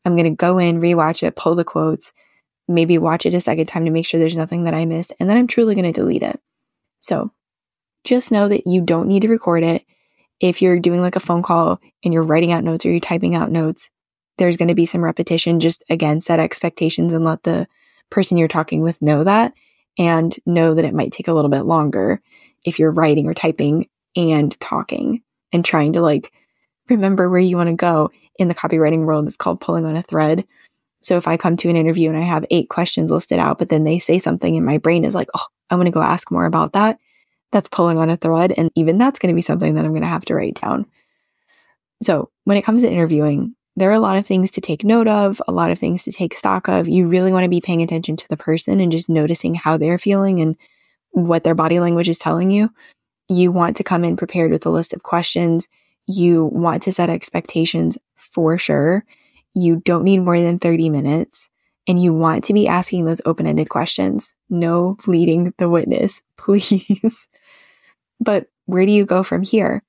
I'm 0.05 0.15
going 0.15 0.25
to 0.25 0.35
go 0.35 0.57
in, 0.57 0.81
rewatch 0.81 1.23
it, 1.23 1.35
pull 1.35 1.55
the 1.55 1.63
quotes, 1.63 2.13
maybe 2.67 2.97
watch 2.97 3.25
it 3.25 3.33
a 3.33 3.41
second 3.41 3.67
time 3.67 3.85
to 3.85 3.91
make 3.91 4.05
sure 4.05 4.19
there's 4.19 4.35
nothing 4.35 4.65
that 4.65 4.73
I 4.73 4.85
missed, 4.85 5.13
and 5.19 5.29
then 5.29 5.37
I'm 5.37 5.47
truly 5.47 5.75
going 5.75 5.91
to 5.91 5.93
delete 5.93 6.23
it. 6.23 6.39
So 6.99 7.31
just 8.03 8.31
know 8.31 8.47
that 8.49 8.67
you 8.67 8.81
don't 8.81 9.07
need 9.07 9.21
to 9.21 9.29
record 9.29 9.63
it. 9.63 9.85
If 10.43 10.61
you're 10.61 10.77
doing 10.77 10.99
like 10.99 11.15
a 11.15 11.21
phone 11.21 11.41
call 11.41 11.79
and 12.03 12.13
you're 12.13 12.21
writing 12.21 12.51
out 12.51 12.65
notes 12.65 12.85
or 12.85 12.91
you're 12.91 12.99
typing 12.99 13.33
out 13.33 13.49
notes, 13.49 13.89
there's 14.37 14.57
going 14.57 14.67
to 14.67 14.75
be 14.75 14.85
some 14.85 15.01
repetition. 15.01 15.61
Just 15.61 15.85
again, 15.89 16.19
set 16.19 16.41
expectations 16.41 17.13
and 17.13 17.23
let 17.23 17.43
the 17.43 17.65
person 18.09 18.35
you're 18.35 18.49
talking 18.49 18.81
with 18.81 19.01
know 19.01 19.23
that 19.23 19.53
and 19.97 20.35
know 20.45 20.73
that 20.73 20.83
it 20.83 20.93
might 20.93 21.13
take 21.13 21.29
a 21.29 21.33
little 21.33 21.49
bit 21.49 21.61
longer 21.61 22.21
if 22.65 22.77
you're 22.77 22.91
writing 22.91 23.25
or 23.25 23.33
typing 23.33 23.87
and 24.17 24.59
talking 24.59 25.23
and 25.53 25.63
trying 25.63 25.93
to 25.93 26.01
like 26.01 26.33
remember 26.89 27.29
where 27.29 27.39
you 27.39 27.55
want 27.55 27.69
to 27.69 27.75
go 27.75 28.11
in 28.37 28.49
the 28.49 28.53
copywriting 28.53 29.05
world. 29.05 29.25
It's 29.25 29.37
called 29.37 29.61
pulling 29.61 29.85
on 29.85 29.95
a 29.95 30.03
thread. 30.03 30.43
So 31.01 31.15
if 31.15 31.25
I 31.25 31.37
come 31.37 31.55
to 31.55 31.69
an 31.69 31.77
interview 31.77 32.09
and 32.09 32.17
I 32.17 32.21
have 32.21 32.45
eight 32.51 32.67
questions 32.67 33.11
listed 33.11 33.39
out, 33.39 33.59
but 33.59 33.69
then 33.69 33.85
they 33.85 33.97
say 33.97 34.19
something 34.19 34.57
and 34.57 34.65
my 34.65 34.77
brain 34.77 35.05
is 35.05 35.15
like, 35.15 35.29
oh, 35.33 35.45
I 35.69 35.75
want 35.75 35.87
to 35.87 35.91
go 35.91 36.01
ask 36.01 36.29
more 36.31 36.45
about 36.45 36.73
that. 36.73 36.99
That's 37.53 37.69
pulling 37.69 37.97
on 37.97 38.09
a 38.09 38.17
thread. 38.17 38.53
And 38.57 38.69
even 38.75 38.97
that's 38.97 39.19
going 39.19 39.31
to 39.31 39.35
be 39.35 39.41
something 39.41 39.75
that 39.75 39.85
I'm 39.85 39.91
going 39.91 40.01
to 40.01 40.07
have 40.07 40.25
to 40.25 40.35
write 40.35 40.59
down. 40.59 40.85
So 42.01 42.31
when 42.43 42.57
it 42.57 42.63
comes 42.63 42.81
to 42.81 42.91
interviewing, 42.91 43.55
there 43.75 43.89
are 43.89 43.93
a 43.93 43.99
lot 43.99 44.17
of 44.17 44.25
things 44.25 44.51
to 44.51 44.61
take 44.61 44.83
note 44.83 45.07
of, 45.07 45.41
a 45.47 45.51
lot 45.51 45.71
of 45.71 45.79
things 45.79 46.03
to 46.03 46.11
take 46.11 46.35
stock 46.35 46.67
of. 46.67 46.89
You 46.89 47.07
really 47.07 47.31
want 47.31 47.43
to 47.43 47.49
be 47.49 47.61
paying 47.61 47.81
attention 47.81 48.17
to 48.17 48.27
the 48.27 48.37
person 48.37 48.79
and 48.79 48.91
just 48.91 49.07
noticing 49.07 49.55
how 49.55 49.77
they're 49.77 49.97
feeling 49.97 50.41
and 50.41 50.57
what 51.11 51.43
their 51.43 51.55
body 51.55 51.79
language 51.79 52.09
is 52.09 52.19
telling 52.19 52.51
you. 52.51 52.69
You 53.29 53.51
want 53.51 53.77
to 53.77 53.83
come 53.83 54.03
in 54.03 54.17
prepared 54.17 54.51
with 54.51 54.65
a 54.65 54.69
list 54.69 54.93
of 54.93 55.03
questions. 55.03 55.69
You 56.07 56.45
want 56.45 56.83
to 56.83 56.91
set 56.91 57.09
expectations 57.09 57.97
for 58.15 58.57
sure. 58.57 59.05
You 59.53 59.81
don't 59.85 60.03
need 60.03 60.19
more 60.19 60.41
than 60.41 60.59
30 60.59 60.89
minutes 60.89 61.49
and 61.87 62.01
you 62.01 62.13
want 62.13 62.43
to 62.45 62.53
be 62.53 62.67
asking 62.67 63.05
those 63.05 63.21
open 63.25 63.45
ended 63.45 63.69
questions. 63.69 64.35
No 64.49 64.97
leading 65.05 65.53
the 65.57 65.69
witness, 65.69 66.21
please. 66.37 67.27
But 68.23 68.47
where 68.65 68.85
do 68.85 68.91
you 68.91 69.05
go 69.05 69.23
from 69.23 69.43
here? 69.43 69.83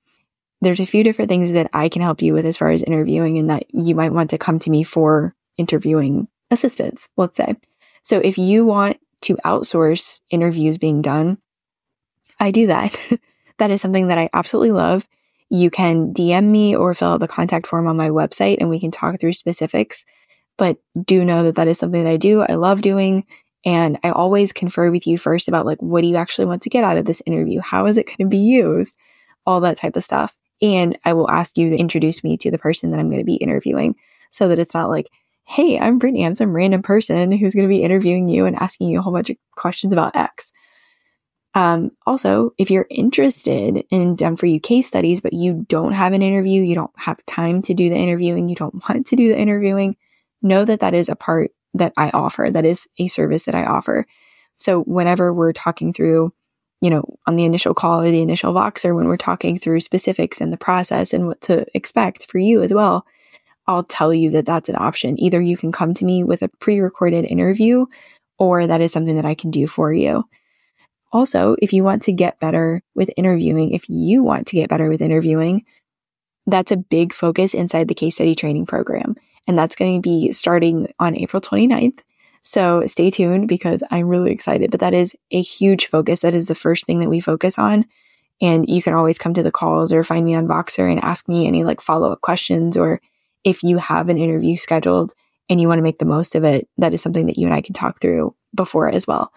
there's 0.65 0.79
a 0.79 0.85
few 0.85 1.03
different 1.03 1.29
things 1.29 1.51
that 1.51 1.69
I 1.73 1.89
can 1.89 2.01
help 2.01 2.21
you 2.21 2.33
with 2.33 2.45
as 2.45 2.57
far 2.57 2.71
as 2.71 2.83
interviewing 2.83 3.37
and 3.37 3.49
that 3.49 3.65
you 3.73 3.93
might 3.93 4.13
want 4.13 4.31
to 4.31 4.37
come 4.37 4.59
to 4.59 4.71
me 4.71 4.83
for 4.83 5.35
interviewing 5.57 6.27
assistance, 6.49 7.09
let's 7.17 7.37
say. 7.37 7.55
So 8.03 8.19
if 8.19 8.37
you 8.37 8.65
want 8.65 8.97
to 9.21 9.35
outsource 9.45 10.19
interviews 10.29 10.77
being 10.77 11.01
done, 11.01 11.37
I 12.39 12.51
do 12.51 12.67
that. 12.67 12.97
that 13.57 13.71
is 13.71 13.81
something 13.81 14.07
that 14.07 14.17
I 14.17 14.29
absolutely 14.33 14.71
love. 14.71 15.07
you 15.49 15.69
can 15.69 16.11
DM 16.11 16.45
me 16.45 16.75
or 16.75 16.95
fill 16.95 17.09
out 17.09 17.19
the 17.19 17.27
contact 17.27 17.67
form 17.67 17.87
on 17.87 17.95
my 17.95 18.09
website 18.09 18.57
and 18.59 18.67
we 18.67 18.79
can 18.79 18.89
talk 18.89 19.19
through 19.19 19.33
specifics. 19.33 20.03
But 20.57 20.77
do 20.99 21.23
know 21.23 21.43
that 21.43 21.55
that 21.55 21.67
is 21.67 21.77
something 21.77 22.03
that 22.03 22.09
I 22.09 22.17
do. 22.17 22.41
I 22.41 22.55
love 22.55 22.81
doing. 22.81 23.25
And 23.65 23.97
I 24.03 24.11
always 24.11 24.53
confer 24.53 24.91
with 24.91 25.07
you 25.07 25.17
first 25.17 25.47
about 25.47 25.65
like, 25.65 25.81
what 25.81 26.01
do 26.01 26.07
you 26.07 26.15
actually 26.15 26.45
want 26.45 26.61
to 26.61 26.69
get 26.69 26.83
out 26.83 26.97
of 26.97 27.05
this 27.05 27.21
interview? 27.25 27.59
How 27.59 27.87
is 27.87 27.97
it 27.97 28.05
going 28.05 28.17
to 28.19 28.27
be 28.27 28.37
used? 28.37 28.95
All 29.45 29.59
that 29.61 29.77
type 29.77 29.95
of 29.95 30.03
stuff. 30.03 30.37
And 30.61 30.97
I 31.03 31.13
will 31.13 31.29
ask 31.29 31.57
you 31.57 31.71
to 31.71 31.77
introduce 31.77 32.23
me 32.23 32.37
to 32.37 32.51
the 32.51 32.57
person 32.57 32.91
that 32.91 32.99
I'm 32.99 33.09
going 33.09 33.21
to 33.21 33.25
be 33.25 33.35
interviewing 33.35 33.95
so 34.29 34.47
that 34.47 34.59
it's 34.59 34.73
not 34.73 34.89
like, 34.89 35.09
Hey, 35.47 35.77
I'm 35.79 35.99
Brittany. 35.99 36.25
I'm 36.25 36.33
some 36.33 36.55
random 36.55 36.81
person 36.81 37.31
who's 37.31 37.53
going 37.53 37.67
to 37.67 37.73
be 37.73 37.83
interviewing 37.83 38.29
you 38.29 38.45
and 38.45 38.55
asking 38.55 38.89
you 38.89 38.99
a 38.99 39.01
whole 39.01 39.13
bunch 39.13 39.29
of 39.29 39.37
questions 39.55 39.93
about 39.93 40.15
X. 40.15 40.51
Um, 41.53 41.91
also, 42.05 42.51
if 42.57 42.69
you're 42.69 42.87
interested 42.89 43.85
in 43.89 44.15
done 44.15 44.35
for 44.35 44.45
you 44.45 44.59
case 44.59 44.87
studies, 44.87 45.21
but 45.21 45.33
you 45.33 45.65
don't 45.69 45.93
have 45.93 46.13
an 46.13 46.21
interview, 46.21 46.61
you 46.61 46.75
don't 46.75 46.91
have 46.97 47.25
time 47.25 47.61
to 47.63 47.73
do 47.73 47.89
the 47.89 47.95
interviewing, 47.95 48.49
you 48.49 48.55
don't 48.55 48.73
want 48.89 49.07
to 49.07 49.15
do 49.15 49.29
the 49.29 49.37
interviewing, 49.37 49.95
know 50.41 50.65
that 50.65 50.81
that 50.81 50.93
is 50.93 51.07
a 51.07 51.15
part 51.15 51.51
that 51.75 51.93
I 51.97 52.09
offer. 52.09 52.49
That 52.49 52.65
is 52.65 52.87
a 52.99 53.07
service 53.07 53.45
that 53.45 53.55
I 53.55 53.65
offer. 53.65 54.05
So 54.55 54.81
whenever 54.83 55.33
we're 55.33 55.53
talking 55.53 55.93
through, 55.93 56.33
you 56.81 56.89
know, 56.89 57.03
on 57.27 57.35
the 57.35 57.45
initial 57.45 57.73
call 57.73 58.01
or 58.01 58.09
the 58.09 58.21
initial 58.21 58.53
Voxer, 58.53 58.95
when 58.95 59.07
we're 59.07 59.17
talking 59.17 59.59
through 59.59 59.81
specifics 59.81 60.41
and 60.41 60.51
the 60.51 60.57
process 60.57 61.13
and 61.13 61.27
what 61.27 61.41
to 61.41 61.65
expect 61.75 62.25
for 62.29 62.37
you 62.37 62.61
as 62.61 62.73
well, 62.73 63.05
I'll 63.67 63.83
tell 63.83 64.13
you 64.13 64.31
that 64.31 64.45
that's 64.45 64.69
an 64.69 64.75
option. 64.77 65.19
Either 65.19 65.41
you 65.41 65.57
can 65.57 65.71
come 65.71 65.93
to 65.95 66.05
me 66.05 66.23
with 66.23 66.41
a 66.41 66.49
pre 66.59 66.79
recorded 66.79 67.25
interview 67.25 67.85
or 68.37 68.67
that 68.67 68.81
is 68.81 68.91
something 68.91 69.15
that 69.15 69.25
I 69.25 69.35
can 69.35 69.51
do 69.51 69.67
for 69.67 69.93
you. 69.93 70.23
Also, 71.11 71.55
if 71.61 71.71
you 71.71 71.83
want 71.83 72.01
to 72.03 72.11
get 72.11 72.39
better 72.39 72.81
with 72.93 73.09
interviewing, 73.15 73.71
if 73.71 73.87
you 73.89 74.21
want 74.23 74.47
to 74.47 74.57
get 74.57 74.69
better 74.69 74.89
with 74.89 75.01
interviewing, 75.01 75.63
that's 76.45 76.71
a 76.71 76.77
big 76.77 77.13
focus 77.13 77.53
inside 77.53 77.87
the 77.87 77.95
case 77.95 78.15
study 78.15 78.35
training 78.35 78.65
program. 78.65 79.15
And 79.47 79.57
that's 79.57 79.75
going 79.75 80.01
to 80.01 80.01
be 80.01 80.31
starting 80.31 80.91
on 80.99 81.15
April 81.15 81.41
29th. 81.41 81.99
So 82.43 82.83
stay 82.85 83.09
tuned 83.09 83.47
because 83.47 83.83
I'm 83.89 84.07
really 84.07 84.31
excited. 84.31 84.71
But 84.71 84.79
that 84.79 84.93
is 84.93 85.15
a 85.31 85.41
huge 85.41 85.87
focus. 85.87 86.19
That 86.19 86.33
is 86.33 86.47
the 86.47 86.55
first 86.55 86.85
thing 86.85 86.99
that 86.99 87.09
we 87.09 87.19
focus 87.19 87.57
on. 87.57 87.85
And 88.41 88.67
you 88.67 88.81
can 88.81 88.93
always 88.93 89.17
come 89.17 89.33
to 89.33 89.43
the 89.43 89.51
calls 89.51 89.93
or 89.93 90.03
find 90.03 90.25
me 90.25 90.35
on 90.35 90.47
Voxer 90.47 90.89
and 90.89 91.03
ask 91.03 91.27
me 91.27 91.47
any 91.47 91.63
like 91.63 91.81
follow 91.81 92.11
up 92.11 92.21
questions. 92.21 92.77
Or 92.77 93.01
if 93.43 93.63
you 93.63 93.77
have 93.77 94.09
an 94.09 94.17
interview 94.17 94.57
scheduled 94.57 95.13
and 95.49 95.61
you 95.61 95.67
want 95.67 95.79
to 95.79 95.83
make 95.83 95.99
the 95.99 96.05
most 96.05 96.35
of 96.35 96.43
it, 96.43 96.67
that 96.77 96.93
is 96.93 97.01
something 97.01 97.27
that 97.27 97.37
you 97.37 97.47
and 97.47 97.53
I 97.53 97.61
can 97.61 97.73
talk 97.73 97.99
through 97.99 98.35
before 98.53 98.89
as 98.89 99.07
well. 99.07 99.31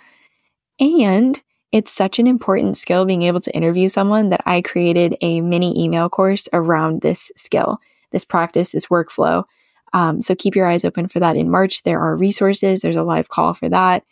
And 0.80 1.40
it's 1.70 1.92
such 1.92 2.18
an 2.18 2.26
important 2.26 2.78
skill 2.78 3.04
being 3.04 3.22
able 3.22 3.40
to 3.40 3.54
interview 3.54 3.88
someone 3.88 4.30
that 4.30 4.42
I 4.46 4.62
created 4.62 5.16
a 5.20 5.40
mini 5.40 5.82
email 5.82 6.08
course 6.08 6.48
around 6.52 7.02
this 7.02 7.30
skill, 7.36 7.80
this 8.10 8.24
practice, 8.24 8.72
this 8.72 8.86
workflow. 8.86 9.44
Um, 9.92 10.20
so 10.20 10.34
keep 10.34 10.54
your 10.54 10.66
eyes 10.66 10.84
open 10.84 11.08
for 11.08 11.20
that 11.20 11.36
in 11.36 11.50
March. 11.50 11.82
There 11.82 12.00
are 12.00 12.16
resources. 12.16 12.80
There's 12.80 12.96
a 12.96 13.02
live 13.02 13.28
call 13.28 13.54
for 13.54 13.68
that. 13.68 14.04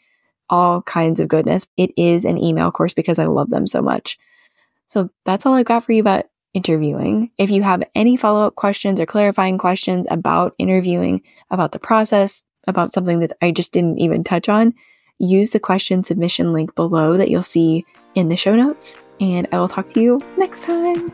All 0.49 0.83
kinds 0.83 1.21
of 1.21 1.29
goodness. 1.29 1.67
It 1.77 1.91
is 1.97 2.25
an 2.25 2.39
email 2.39 2.71
course 2.71 2.95
because 2.95 3.19
I 3.19 3.27
love 3.27 3.51
them 3.51 3.67
so 3.67 3.83
much. 3.83 4.19
So 4.87 5.11
that's 5.25 5.45
all 5.45 5.55
I've 5.55 5.67
got 5.67 5.85
for 5.85 5.93
you 5.93 6.01
about 6.01 6.27
interviewing. 6.55 7.31
If 7.37 7.51
you 7.51 7.63
have 7.63 7.83
any 7.95 8.17
follow 8.17 8.47
up 8.47 8.55
questions 8.55 9.01
or 9.01 9.07
clarifying 9.07 9.59
questions 9.59 10.07
about 10.11 10.55
interviewing, 10.59 11.23
about 11.51 11.73
the 11.73 11.79
process, 11.79 12.43
about 12.67 12.93
something 12.93 13.21
that 13.21 13.37
I 13.43 13.51
just 13.51 13.73
didn't 13.73 13.99
even 13.99 14.25
touch 14.25 14.49
on, 14.49 14.75
use 15.19 15.51
the 15.51 15.61
question 15.61 16.05
submission 16.05 16.53
link 16.53 16.75
below 16.75 17.17
that 17.17 17.29
you'll 17.31 17.43
see 17.43 17.85
in 18.15 18.29
the 18.29 18.37
show 18.37 18.57
notes, 18.57 18.97
and 19.21 19.47
I 19.53 19.59
will 19.59 19.69
talk 19.69 19.89
to 19.89 20.01
you 20.01 20.21
next 20.39 20.65
time. 20.65 21.13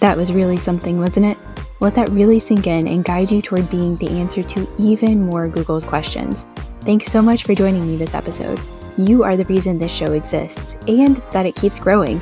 That 0.00 0.16
was 0.16 0.32
really 0.32 0.56
something, 0.56 0.98
wasn't 0.98 1.26
it? 1.26 1.38
Let 1.80 1.94
that 1.94 2.08
really 2.10 2.40
sink 2.40 2.66
in 2.66 2.88
and 2.88 3.04
guide 3.04 3.30
you 3.30 3.40
toward 3.40 3.70
being 3.70 3.96
the 3.96 4.10
answer 4.10 4.42
to 4.42 4.68
even 4.78 5.22
more 5.22 5.48
Googled 5.48 5.86
questions. 5.86 6.44
Thanks 6.80 7.06
so 7.06 7.22
much 7.22 7.44
for 7.44 7.54
joining 7.54 7.86
me 7.86 7.96
this 7.96 8.14
episode. 8.14 8.60
You 8.96 9.22
are 9.22 9.36
the 9.36 9.44
reason 9.44 9.78
this 9.78 9.92
show 9.92 10.12
exists 10.12 10.76
and 10.88 11.22
that 11.30 11.46
it 11.46 11.54
keeps 11.54 11.78
growing. 11.78 12.20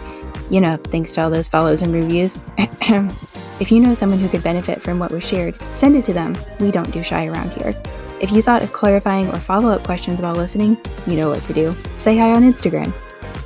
You 0.51 0.61
know, 0.61 0.77
thanks 0.77 1.14
to 1.14 1.23
all 1.23 1.31
those 1.31 1.49
follows 1.49 1.81
and 1.81 1.92
reviews. 1.92 2.42
if 2.59 3.73
you 3.73 3.81
know 3.81 3.95
someone 3.95 4.19
who 4.19 4.29
could 4.29 4.42
benefit 4.42 4.83
from 4.83 4.99
what 4.99 5.11
was 5.11 5.27
shared, 5.27 5.61
send 5.73 5.97
it 5.97 6.05
to 6.05 6.12
them. 6.12 6.37
We 6.61 6.71
don't 6.71 6.92
do 6.92 7.03
shy 7.03 7.27
around 7.27 7.53
here. 7.53 7.75
If 8.21 8.33
you 8.33 8.42
thought 8.42 8.62
of 8.62 8.73
clarifying 8.73 9.29
or 9.29 9.40
follow 9.40 9.71
up 9.71 9.85
questions 9.85 10.21
while 10.21 10.35
listening, 10.35 10.77
you 11.07 11.16
know 11.16 11.31
what 11.31 11.45
to 11.45 11.55
do. 11.55 11.75
Say 11.97 12.19
hi 12.19 12.33
on 12.33 12.42
Instagram. 12.42 12.92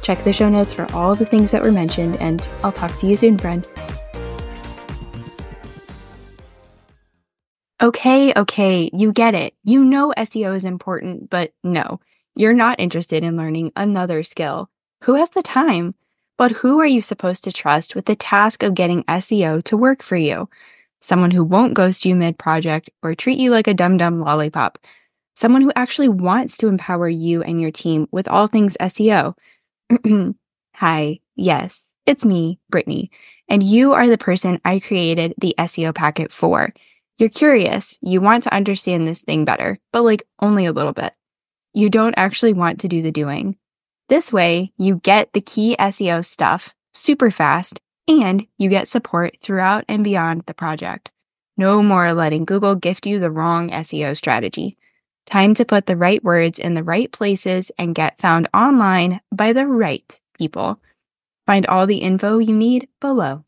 Check 0.02 0.24
the 0.24 0.32
show 0.32 0.48
notes 0.48 0.72
for 0.72 0.90
all 0.92 1.14
the 1.14 1.26
things 1.26 1.50
that 1.50 1.62
were 1.62 1.72
mentioned, 1.72 2.16
and 2.16 2.46
I'll 2.64 2.72
talk 2.72 2.96
to 2.98 3.06
you 3.06 3.16
soon, 3.16 3.38
friend. 3.38 3.66
Okay, 7.82 8.32
okay, 8.36 8.90
you 8.92 9.12
get 9.12 9.34
it. 9.34 9.54
You 9.64 9.84
know 9.84 10.12
SEO 10.18 10.56
is 10.56 10.64
important, 10.64 11.30
but 11.30 11.52
no, 11.64 12.00
you're 12.36 12.54
not 12.54 12.80
interested 12.80 13.24
in 13.24 13.36
learning 13.36 13.72
another 13.76 14.22
skill. 14.24 14.70
Who 15.04 15.14
has 15.14 15.30
the 15.30 15.42
time? 15.42 15.94
But 16.38 16.52
who 16.52 16.80
are 16.80 16.86
you 16.86 17.02
supposed 17.02 17.44
to 17.44 17.52
trust 17.52 17.94
with 17.94 18.06
the 18.06 18.16
task 18.16 18.62
of 18.62 18.74
getting 18.74 19.04
SEO 19.04 19.64
to 19.64 19.76
work 19.76 20.02
for 20.02 20.16
you? 20.16 20.40
someone 21.02 21.32
who 21.32 21.44
won't 21.44 21.74
ghost 21.74 22.06
you 22.06 22.16
mid 22.16 22.38
project 22.38 22.90
or 23.02 23.14
treat 23.16 23.38
you 23.38 23.52
like 23.52 23.68
a 23.68 23.74
dum 23.74 23.98
dum 23.98 24.20
lollipop, 24.20 24.78
someone 25.36 25.62
who 25.62 25.72
actually 25.76 26.10
wants 26.10 26.58
to 26.58 26.68
empower 26.68 27.08
you 27.08 27.42
and 27.44 27.60
your 27.60 27.72
team 27.72 28.08
with 28.12 28.28
all 28.28 28.48
things 28.48 28.78
SEO. 28.80 29.36
Hi, 30.76 31.20
yes, 31.36 31.94
it's 32.06 32.26
me, 32.26 32.60
Brittany, 32.70 33.12
and 33.48 33.62
you 33.64 33.94
are 33.94 34.08
the 34.08 34.18
person 34.18 34.60
I 34.64 34.80
created 34.80 35.34
the 35.38 35.54
SEO 35.58 35.94
packet 35.94 36.32
for. 36.32 36.74
You're 37.20 37.28
curious, 37.28 37.98
you 38.00 38.22
want 38.22 38.44
to 38.44 38.54
understand 38.54 39.06
this 39.06 39.20
thing 39.20 39.44
better, 39.44 39.78
but 39.92 40.04
like 40.04 40.22
only 40.40 40.64
a 40.64 40.72
little 40.72 40.94
bit. 40.94 41.12
You 41.74 41.90
don't 41.90 42.14
actually 42.16 42.54
want 42.54 42.80
to 42.80 42.88
do 42.88 43.02
the 43.02 43.12
doing. 43.12 43.58
This 44.08 44.32
way, 44.32 44.72
you 44.78 44.96
get 44.96 45.34
the 45.34 45.42
key 45.42 45.76
SEO 45.78 46.24
stuff 46.24 46.74
super 46.94 47.30
fast 47.30 47.78
and 48.08 48.46
you 48.56 48.70
get 48.70 48.88
support 48.88 49.36
throughout 49.42 49.84
and 49.86 50.02
beyond 50.02 50.44
the 50.46 50.54
project. 50.54 51.10
No 51.58 51.82
more 51.82 52.14
letting 52.14 52.46
Google 52.46 52.74
gift 52.74 53.04
you 53.04 53.18
the 53.18 53.30
wrong 53.30 53.68
SEO 53.68 54.16
strategy. 54.16 54.78
Time 55.26 55.52
to 55.52 55.66
put 55.66 55.84
the 55.84 55.98
right 55.98 56.24
words 56.24 56.58
in 56.58 56.72
the 56.72 56.82
right 56.82 57.12
places 57.12 57.70
and 57.76 57.94
get 57.94 58.18
found 58.18 58.48
online 58.54 59.20
by 59.30 59.52
the 59.52 59.66
right 59.66 60.18
people. 60.38 60.80
Find 61.46 61.66
all 61.66 61.86
the 61.86 61.98
info 61.98 62.38
you 62.38 62.56
need 62.56 62.88
below. 62.98 63.44